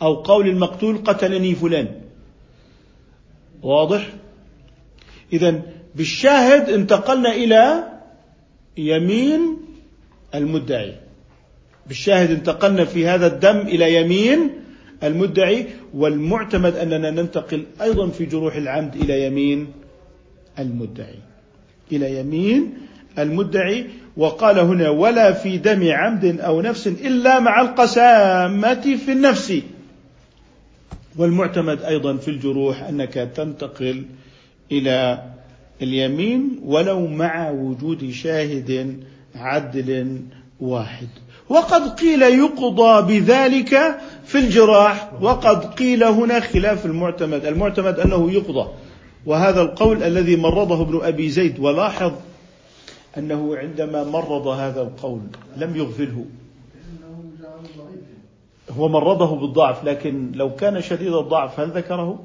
أو 0.02 0.14
قول 0.14 0.48
المقتول 0.48 0.98
قتلني 1.04 1.54
فلان. 1.54 1.88
واضح؟ 3.62 4.08
اذا 5.32 5.62
بالشاهد 5.94 6.70
انتقلنا 6.70 7.32
إلى 7.32 7.84
يمين 8.76 9.56
المدعي. 10.34 10.94
بالشاهد 11.86 12.30
انتقلنا 12.30 12.84
في 12.84 13.06
هذا 13.06 13.26
الدم 13.26 13.58
إلى 13.58 13.94
يمين 13.94 14.50
المدعي 15.04 15.66
والمعتمد 15.94 16.76
أننا 16.76 17.10
ننتقل 17.10 17.64
أيضا 17.82 18.08
في 18.08 18.24
جروح 18.24 18.56
العمد 18.56 18.96
إلى 18.96 19.26
يمين 19.26 19.66
المدعي. 20.58 21.18
إلى 21.92 22.20
يمين 22.20 22.74
المدعي 23.18 23.86
وقال 24.16 24.58
هنا 24.58 24.88
ولا 24.88 25.32
في 25.32 25.58
دم 25.58 25.92
عمد 25.92 26.40
أو 26.40 26.60
نفس 26.60 26.86
إلا 26.86 27.40
مع 27.40 27.60
القسامة 27.60 28.96
في 28.96 29.12
النفس. 29.12 29.62
والمعتمد 31.16 31.82
أيضا 31.82 32.16
في 32.16 32.28
الجروح 32.28 32.82
أنك 32.82 33.14
تنتقل 33.36 34.04
إلى 34.72 35.22
اليمين 35.82 36.60
ولو 36.64 37.06
مع 37.06 37.50
وجود 37.50 38.10
شاهد 38.10 39.00
عدل 39.34 40.20
واحد. 40.60 41.08
وقد 41.48 42.00
قيل 42.00 42.22
يقضى 42.22 43.20
بذلك 43.20 44.00
في 44.24 44.38
الجراح 44.38 45.10
وقد 45.20 45.74
قيل 45.74 46.04
هنا 46.04 46.40
خلاف 46.40 46.86
المعتمد 46.86 47.44
المعتمد 47.44 48.00
أنه 48.00 48.30
يقضى. 48.32 48.68
وهذا 49.26 49.62
القول 49.62 50.02
الذي 50.02 50.36
مرضه 50.36 50.82
ابن 50.82 51.00
أبي 51.02 51.30
زيد 51.30 51.58
ولاحظ 51.58 52.12
أنه 53.18 53.56
عندما 53.56 54.04
مرض 54.04 54.46
هذا 54.46 54.82
القول 54.82 55.20
لم 55.56 55.76
يغفله. 55.76 56.24
هو 58.70 58.88
مرضه 58.88 59.36
بالضعف 59.36 59.84
لكن 59.84 60.32
لو 60.34 60.54
كان 60.54 60.82
شديد 60.82 61.14
الضعف 61.14 61.60
هل 61.60 61.70
ذكره؟ 61.70 62.24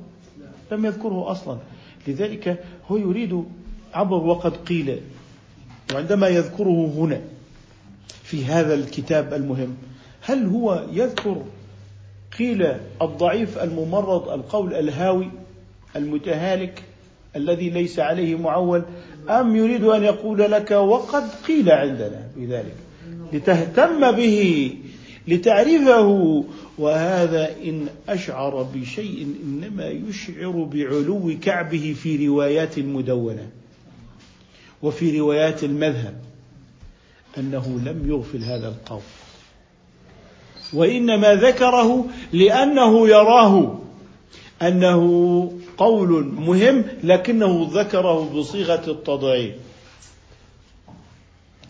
لم 0.71 0.85
يذكره 0.85 1.31
أصلا. 1.31 1.57
لذلك 2.07 2.63
هو 2.91 2.97
يريد 2.97 3.43
عبر 3.93 4.15
وقد 4.17 4.57
قيل 4.57 4.99
وعندما 5.93 6.27
يذكره 6.27 6.91
هنا. 6.97 7.21
في 8.31 8.45
هذا 8.45 8.73
الكتاب 8.73 9.33
المهم. 9.33 9.75
هل 10.21 10.45
هو 10.45 10.85
يذكر 10.93 11.43
قيل 12.39 12.73
الضعيف 13.01 13.57
الممرض 13.57 14.29
القول 14.29 14.73
الهاوي 14.73 15.29
المتهالك 15.95 16.83
الذي 17.35 17.69
ليس 17.69 17.99
عليه 17.99 18.35
معول 18.35 18.83
أم 19.29 19.55
يريد 19.55 19.83
أن 19.83 20.03
يقول 20.03 20.51
لك 20.51 20.71
وقد 20.71 21.23
قيل 21.47 21.69
عندنا 21.69 22.27
بذلك؟ 22.37 22.75
لتهتم 23.33 24.11
به 24.11 24.75
لتعرفه. 25.27 26.43
وهذا 26.77 27.49
إن 27.63 27.87
أشعر 28.09 28.63
بشيء 28.63 29.35
إنما 29.43 29.87
يشعر 29.87 30.51
بعلو 30.73 31.33
كعبه 31.41 31.95
في 32.03 32.27
روايات 32.27 32.77
المدونة 32.77 33.47
وفي 34.81 35.19
روايات 35.19 35.63
المذهب. 35.63 36.30
أنه 37.37 37.81
لم 37.85 38.09
يغفل 38.09 38.43
هذا 38.43 38.67
القول. 38.67 39.01
وإنما 40.73 41.35
ذكره 41.35 42.05
لأنه 42.33 43.07
يراه 43.07 43.79
أنه 44.61 45.03
قول 45.77 46.23
مهم 46.25 46.85
لكنه 47.03 47.69
ذكره 47.73 48.29
بصيغة 48.29 48.91
التضعيف. 48.91 49.55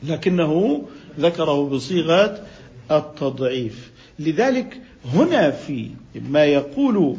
لكنه 0.04 0.84
ذكره 1.20 1.70
بصيغة 1.70 2.46
التضعيف. 2.92 3.92
لذلك 4.20 4.82
هنا 5.14 5.52
في 5.52 5.90
ما 6.16 6.46
يقول 6.46 7.18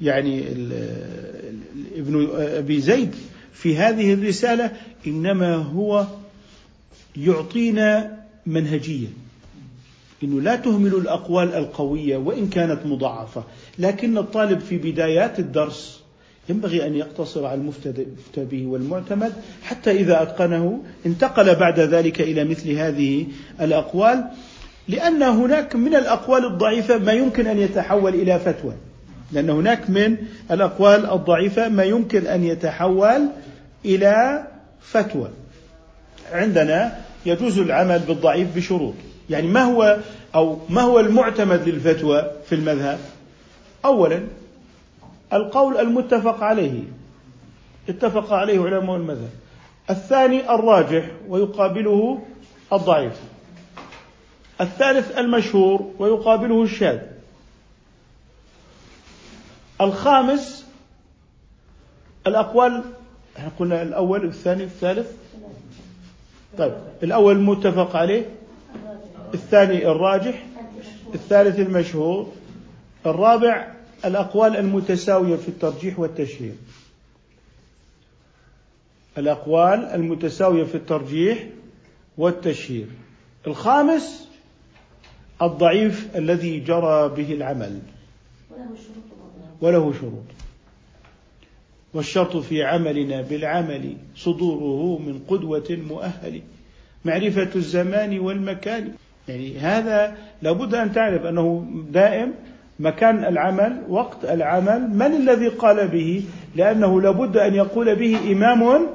يعني 0.00 0.44
ابن 1.96 2.28
أبي 2.34 2.80
زيد 2.80 3.14
في 3.52 3.76
هذه 3.76 4.14
الرسالة 4.14 4.72
إنما 5.06 5.54
هو 5.54 6.06
يعطينا 7.16 8.18
منهجية 8.46 9.08
إنه 10.22 10.40
لا 10.40 10.56
تهملوا 10.56 11.00
الأقوال 11.00 11.54
القوية 11.54 12.16
وإن 12.16 12.48
كانت 12.48 12.86
مضاعفة، 12.86 13.44
لكن 13.78 14.18
الطالب 14.18 14.60
في 14.60 14.78
بدايات 14.78 15.38
الدرس 15.38 16.00
ينبغي 16.48 16.86
أن 16.86 16.94
يقتصر 16.94 17.46
على 17.46 17.60
المفتى 17.60 18.06
به 18.36 18.66
والمعتمد 18.66 19.32
حتى 19.62 19.90
إذا 19.90 20.22
أتقنه 20.22 20.82
انتقل 21.06 21.54
بعد 21.54 21.80
ذلك 21.80 22.20
إلى 22.20 22.44
مثل 22.44 22.70
هذه 22.70 23.26
الأقوال 23.60 24.24
لأن 24.88 25.22
هناك 25.22 25.76
من 25.76 25.94
الأقوال 25.94 26.44
الضعيفة 26.44 26.98
ما 26.98 27.12
يمكن 27.12 27.46
أن 27.46 27.58
يتحول 27.58 28.14
إلى 28.14 28.38
فتوى. 28.38 28.74
لأن 29.32 29.50
هناك 29.50 29.90
من 29.90 30.16
الأقوال 30.50 31.10
الضعيفة 31.10 31.68
ما 31.68 31.84
يمكن 31.84 32.26
أن 32.26 32.44
يتحول 32.44 33.28
إلى 33.84 34.46
فتوى. 34.80 35.30
عندنا 36.32 37.00
يجوز 37.26 37.58
العمل 37.58 37.98
بالضعيف 37.98 38.56
بشروط. 38.56 38.94
يعني 39.30 39.46
ما 39.46 39.62
هو 39.62 39.98
أو 40.34 40.58
ما 40.68 40.82
هو 40.82 41.00
المعتمد 41.00 41.68
للفتوى 41.68 42.30
في 42.46 42.54
المذهب؟ 42.54 42.98
أولا 43.84 44.20
القول 45.32 45.76
المتفق 45.76 46.42
عليه. 46.42 46.82
اتفق 47.88 48.32
عليه 48.32 48.60
علماء 48.60 48.96
المذهب. 48.96 49.30
الثاني 49.90 50.54
الراجح 50.54 51.04
ويقابله 51.28 52.22
الضعيف. 52.72 53.12
الثالث 54.60 55.18
المشهور 55.18 55.92
ويقابله 55.98 56.62
الشاذ. 56.62 56.98
الخامس 59.80 60.66
الأقوال 62.26 62.84
إحنا 63.36 63.50
قلنا 63.58 63.82
الأول 63.82 64.24
الثاني 64.24 64.64
الثالث. 64.64 65.06
طيب 66.58 66.72
الأول 67.02 67.38
متفق 67.40 67.96
عليه 67.96 68.26
الثاني 69.34 69.86
الراجح 69.86 70.46
الثالث 71.14 71.60
المشهور 71.60 72.32
الرابع 73.06 73.72
الأقوال 74.04 74.56
المتساوية 74.56 75.36
في 75.36 75.48
الترجيح 75.48 75.98
والتشهير. 75.98 76.54
الأقوال 79.18 79.84
المتساوية 79.84 80.64
في 80.64 80.74
الترجيح 80.74 81.46
والتشهير. 82.18 82.86
الخامس 83.46 84.28
الضعيف 85.42 86.16
الذي 86.16 86.60
جرى 86.60 87.08
به 87.08 87.32
العمل. 87.32 87.80
وله 89.60 89.92
شروط. 89.92 90.37
والشرط 91.94 92.36
في 92.36 92.62
عملنا 92.62 93.22
بالعمل 93.22 93.96
صدوره 94.16 94.98
من 94.98 95.20
قدوة 95.28 95.78
مؤهل. 95.88 96.42
معرفة 97.04 97.48
الزمان 97.56 98.18
والمكان. 98.18 98.92
يعني 99.28 99.58
هذا 99.58 100.16
لابد 100.42 100.74
أن 100.74 100.92
تعرف 100.92 101.26
أنه 101.26 101.66
دائم 101.90 102.34
مكان 102.80 103.24
العمل 103.24 103.82
وقت 103.88 104.24
العمل. 104.24 104.90
من 104.90 105.06
الذي 105.06 105.48
قال 105.48 105.88
به؟ 105.88 106.22
لأنه 106.56 107.00
لابد 107.00 107.36
أن 107.36 107.54
يقول 107.54 107.96
به 107.96 108.32
إمام 108.32 108.86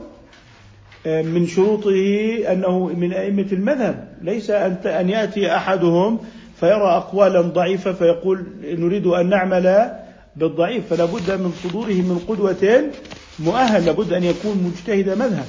آه، 1.05 1.21
من 1.21 1.47
شروطه 1.47 2.05
أنه 2.51 2.87
من 2.87 3.13
أئمة 3.13 3.47
المذهب. 3.51 4.07
ليس 4.21 4.49
أن 4.49 4.71
أن 4.85 5.09
يأتي 5.09 5.55
أحدهم 5.55 6.19
فيرى 6.59 6.97
أقوالا 6.97 7.41
ضعيفة 7.41 7.93
فيقول 7.93 8.43
نريد 8.63 9.07
أن 9.07 9.29
نعمل 9.29 9.93
بالضعيف 10.35 10.87
فلا 10.89 11.05
بد 11.05 11.31
من 11.31 11.53
صدوره 11.63 11.93
من 11.93 12.25
قدوة 12.27 12.91
مؤهل 13.39 13.85
لابد 13.85 14.13
أن 14.13 14.23
يكون 14.23 14.63
مجتهد 14.63 15.09
مذهب. 15.09 15.45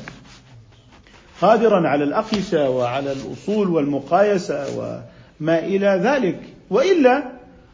قادرا 1.40 1.88
على 1.88 2.04
الأقيسة 2.04 2.70
وعلى 2.70 3.12
الأصول 3.12 3.68
والمقايسة 3.68 4.78
وما 4.78 5.58
إلى 5.58 6.00
ذلك. 6.04 6.40
وإلا 6.70 7.22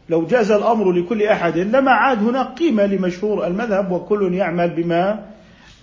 لو 0.09 0.25
جاز 0.25 0.51
الأمر 0.51 0.91
لكل 0.91 1.23
أحد 1.23 1.57
لما 1.57 1.91
عاد 1.91 2.17
هناك 2.17 2.47
قيمة 2.59 2.85
لمشهور 2.85 3.47
المذهب 3.47 3.91
وكل 3.91 4.33
يعمل 4.33 4.69
بما 4.69 5.25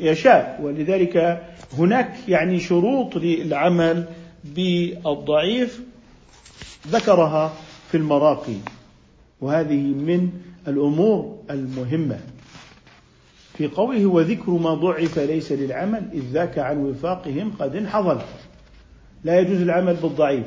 يشاء. 0.00 0.60
ولذلك 0.62 1.42
هناك 1.78 2.14
يعني 2.28 2.60
شروط 2.60 3.16
للعمل 3.16 4.04
بالضعيف 4.44 5.80
ذكرها 6.88 7.52
في 7.90 7.96
المراقي. 7.96 8.56
وهذه 9.40 9.80
من 9.80 10.30
الأمور 10.68 11.38
المهمة. 11.50 12.18
في 13.58 13.66
قوله 13.66 14.06
وذكر 14.06 14.50
ما 14.50 14.74
ضعف 14.74 15.18
ليس 15.18 15.52
للعمل 15.52 16.02
إذ 16.12 16.22
ذاك 16.32 16.58
عن 16.58 16.78
وفاقهم 16.78 17.52
قد 17.58 17.76
انحضل 17.76 18.18
لا 19.24 19.40
يجوز 19.40 19.60
العمل 19.60 19.94
بالضعيف. 19.94 20.46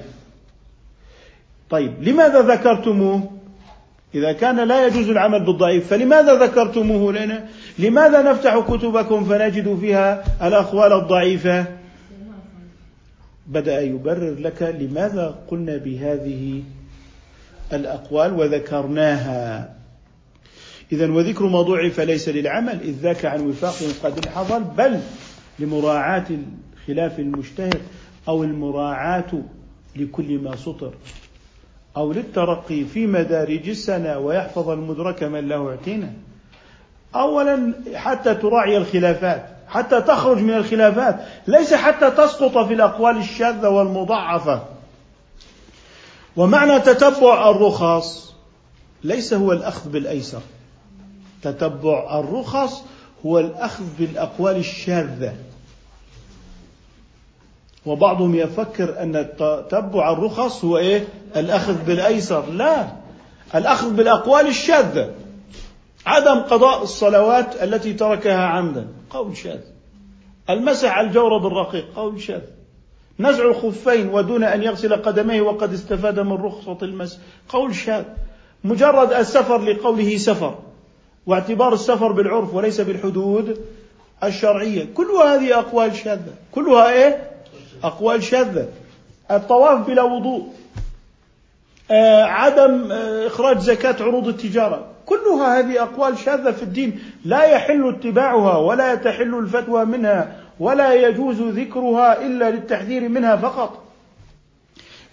طيب 1.70 2.04
لماذا 2.04 2.42
ذكرتموه؟ 2.42 3.32
إذا 4.16 4.32
كان 4.32 4.68
لا 4.68 4.88
يجوز 4.88 5.10
العمل 5.10 5.46
بالضعيف 5.46 5.88
فلماذا 5.88 6.34
ذكرتموه 6.34 7.14
لنا؟ 7.14 7.46
لماذا 7.80 8.32
نفتح 8.32 8.60
كتبكم 8.60 9.26
فنجد 9.26 9.80
فيها 9.80 10.24
الأقوال 10.48 10.94
الضعيفة؟ 10.94 11.66
بدأ 13.48 13.82
يبرر 13.82 14.36
لك 14.40 14.76
لماذا 14.80 15.36
قلنا 15.48 15.78
بهذه 15.78 16.64
الأقوال 17.74 18.34
وذكرناها. 18.34 19.81
إذا 20.92 21.12
وذكر 21.12 21.46
ما 21.46 21.62
ضعف 21.62 22.00
ليس 22.00 22.30
للعمل 22.30 22.82
إذ 22.82 22.92
ذاك 22.92 23.26
عن 23.26 23.48
وفاق 23.48 23.76
قد 24.04 24.26
انحضل 24.26 24.64
بل 24.64 25.00
لمراعاة 25.60 26.26
الخلاف 26.78 27.20
المجتهد 27.20 27.82
أو 28.28 28.44
المراعاة 28.44 29.42
لكل 29.96 30.40
ما 30.40 30.56
سطر 30.56 30.94
أو 31.98 32.14
للترقي 32.14 32.86
في 32.86 33.08
مدارج 33.08 33.70
السنة 33.70 34.18
ويحفظ 34.18 34.70
المدرك 34.70 35.24
من 35.24 35.48
له 35.48 35.70
اعتنى 35.70 36.10
أولا 37.16 37.74
حتى 37.96 38.36
تراعي 38.36 38.78
الخلافات 38.78 39.46
حتى 39.68 40.02
تخرج 40.02 40.38
من 40.38 40.54
الخلافات 40.54 41.20
ليس 41.48 41.74
حتى 41.74 42.12
تسقط 42.12 42.58
في 42.58 42.74
الأقوال 42.74 43.18
الشاذة 43.18 43.70
والمضعفة 43.70 44.64
ومعنى 46.38 46.80
تتبع 46.80 47.50
الرخص 47.50 48.34
ليس 49.04 49.34
هو 49.34 49.52
الأخذ 49.52 49.90
بالأيسر. 49.90 50.42
تتبع 51.42 52.20
الرخص 52.20 52.84
هو 53.26 53.40
الأخذ 53.40 53.84
بالأقوال 54.00 54.56
الشاذة. 54.56 55.34
وبعضهم 57.86 58.36
يفكر 58.36 59.02
أن 59.02 59.28
تتبع 59.40 60.12
الرخص 60.12 60.66
هو 60.66 60.78
إيه؟ 60.78 61.08
الأخذ 61.36 61.86
بالأيسر. 61.86 62.46
لا 62.46 62.88
الأخذ 63.56 63.94
بالأقوال 63.94 64.48
الشاذة. 64.48 65.12
عدم 66.06 66.40
قضاء 66.40 66.84
الصلوات 66.84 67.64
التي 67.64 67.94
تركها 67.94 68.46
عمدا 68.46 68.88
قول 69.10 69.38
شاذ. 69.38 69.60
المسح 70.50 70.92
على 70.92 71.08
الجورب 71.08 71.46
الرقيق 71.46 71.86
قول 71.96 72.22
شاذ. 72.22 72.42
نزع 73.20 73.44
الخفين 73.44 74.10
ودون 74.10 74.44
أن 74.44 74.64
يغسل 74.64 74.96
قدميه 74.96 75.42
وقد 75.42 75.74
استفاد 75.74 76.20
من 76.20 76.34
رخصة 76.34 76.78
المسح 76.82 77.18
قول 77.50 77.76
شاذ. 77.76 78.04
مجرد 78.64 79.14
السفر 79.14 79.62
لقوله 79.62 80.18
سفر. 80.18 80.60
واعتبار 81.26 81.74
السفر 81.74 82.12
بالعرف 82.12 82.54
وليس 82.54 82.82
بالحدود 82.82 83.58
الشرعية. 84.24 84.88
كل 84.94 85.08
هذه 85.12 85.60
أقوال 85.60 85.96
شاذة. 85.96 86.34
كلها 86.52 86.92
إيه؟ 86.92 87.32
أقوال 87.84 88.24
شاذة. 88.24 88.68
الطواف 89.32 89.88
بلا 89.88 90.04
وضوء. 90.04 90.48
آه، 91.92 92.24
عدم 92.24 92.92
آه، 92.92 93.28
إخراج 93.28 93.60
زكاة 93.60 93.96
عروض 94.04 94.28
التجارة. 94.28 94.86
كلها 95.06 95.60
هذه 95.60 95.84
أقوال 95.84 96.18
شاذة 96.18 96.52
في 96.52 96.64
الدين. 96.64 97.00
لا 97.26 97.44
يحل 97.44 97.90
اتباعها 97.90 98.58
ولا 98.58 98.96
تحل 98.96 99.36
الفتوى 99.36 99.86
منها 99.86 100.36
ولا 100.60 100.94
يجوز 100.94 101.42
ذكرها 101.42 102.26
إلا 102.26 102.52
للتحذير 102.52 103.10
منها 103.10 103.36
فقط. 103.36 103.84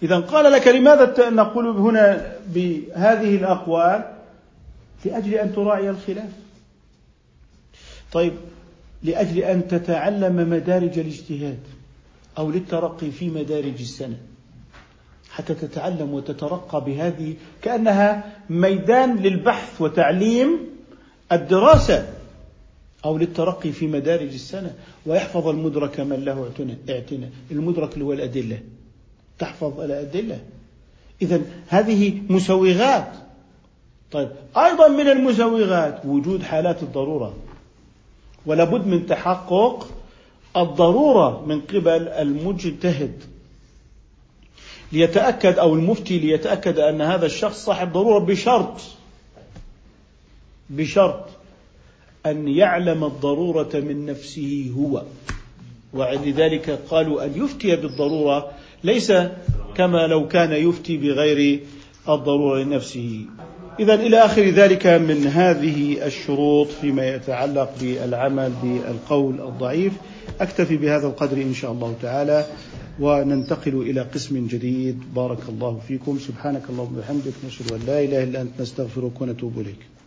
إذا 0.03 0.19
قال 0.19 0.51
لك 0.51 0.67
لماذا 0.67 1.29
نقول 1.29 1.67
هنا 1.67 2.31
بهذه 2.47 3.35
الأقوال؟ 3.35 4.18
لأجل 5.05 5.33
أن 5.33 5.55
تراعي 5.55 5.89
الخلاف. 5.89 6.31
طيب 8.11 8.33
لأجل 9.03 9.37
أن 9.37 9.67
تتعلم 9.67 10.49
مدارج 10.49 10.99
الاجتهاد 10.99 11.59
أو 12.37 12.51
للترقي 12.51 13.11
في 13.11 13.29
مدارج 13.29 13.79
السنة 13.79 14.17
حتى 15.31 15.53
تتعلم 15.53 16.13
وتترقى 16.13 16.83
بهذه 16.85 17.35
كأنها 17.61 18.35
ميدان 18.49 19.17
للبحث 19.17 19.81
وتعليم 19.81 20.59
الدراسة 21.31 22.13
أو 23.05 23.17
للترقي 23.17 23.71
في 23.71 23.87
مدارج 23.87 24.33
السنة. 24.33 24.75
ويحفظ 25.05 25.47
المدرك 25.47 25.99
من 25.99 26.25
له 26.25 26.51
اعتنى 26.89 27.29
المدرك 27.51 27.93
اللي 27.93 28.05
هو 28.05 28.13
الأدلة. 28.13 28.59
تحفظ 29.39 29.79
الأدلة. 29.79 30.39
إذا 31.21 31.41
هذه 31.67 32.21
مسوغات. 32.29 33.28
طيب 34.11 34.29
أيضا 34.57 34.87
من 34.87 35.07
المسوغات 35.07 36.05
وجود 36.05 36.43
حالات 36.43 36.83
الضرورة 36.83 37.33
ولابد 38.45 38.87
من 38.87 39.05
تحقق 39.05 39.87
الضرورة 40.57 41.45
من 41.45 41.61
قبل 41.61 42.07
المجتهد 42.07 43.23
ليتأكد 44.91 45.57
أو 45.57 45.73
المفتي 45.73 46.19
ليتأكد 46.19 46.79
أن 46.79 47.01
هذا 47.01 47.25
الشخص 47.25 47.65
صاحب 47.65 47.93
ضرورة 47.93 48.19
بشرط 48.19 48.81
بشرط 50.69 51.25
أن 52.25 52.47
يعلم 52.47 53.03
الضرورة 53.03 53.69
من 53.73 54.05
نفسه 54.05 54.73
هو. 54.77 55.03
ولذلك 55.93 56.69
قالوا 56.69 57.25
أن 57.25 57.43
يفتي 57.43 57.75
بالضرورة 57.75 58.51
ليس 58.83 59.13
كما 59.75 60.07
لو 60.07 60.27
كان 60.27 60.51
يفتي 60.51 60.97
بغير 60.97 61.59
الضرورة 62.09 62.63
لنفسه. 62.63 63.25
إذا 63.79 63.93
إلى 63.93 64.25
آخر 64.25 64.41
ذلك 64.41 64.87
من 64.87 65.27
هذه 65.27 66.05
الشروط 66.05 66.67
فيما 66.67 67.15
يتعلق 67.15 67.69
بالعمل 67.81 68.51
بالقول 68.63 69.41
الضعيف. 69.41 69.93
أكتفي 70.41 70.77
بهذا 70.77 71.07
القدر 71.07 71.37
إن 71.37 71.53
شاء 71.53 71.71
الله 71.71 71.95
تعالى 72.01 72.45
وننتقل 72.99 73.75
إلى 73.81 74.01
قسم 74.01 74.47
جديد. 74.47 74.99
بارك 75.15 75.49
الله 75.49 75.79
فيكم. 75.87 76.19
سبحانك 76.19 76.61
اللهم 76.69 76.97
وبحمدك 76.97 77.33
نشهد 77.47 77.71
أن 77.71 77.79
لا 77.87 78.03
إله 78.03 78.23
إلا 78.23 78.41
أنت 78.41 78.61
نستغفرك 78.61 79.21
ونتوب 79.21 79.59
إليك. 79.59 79.98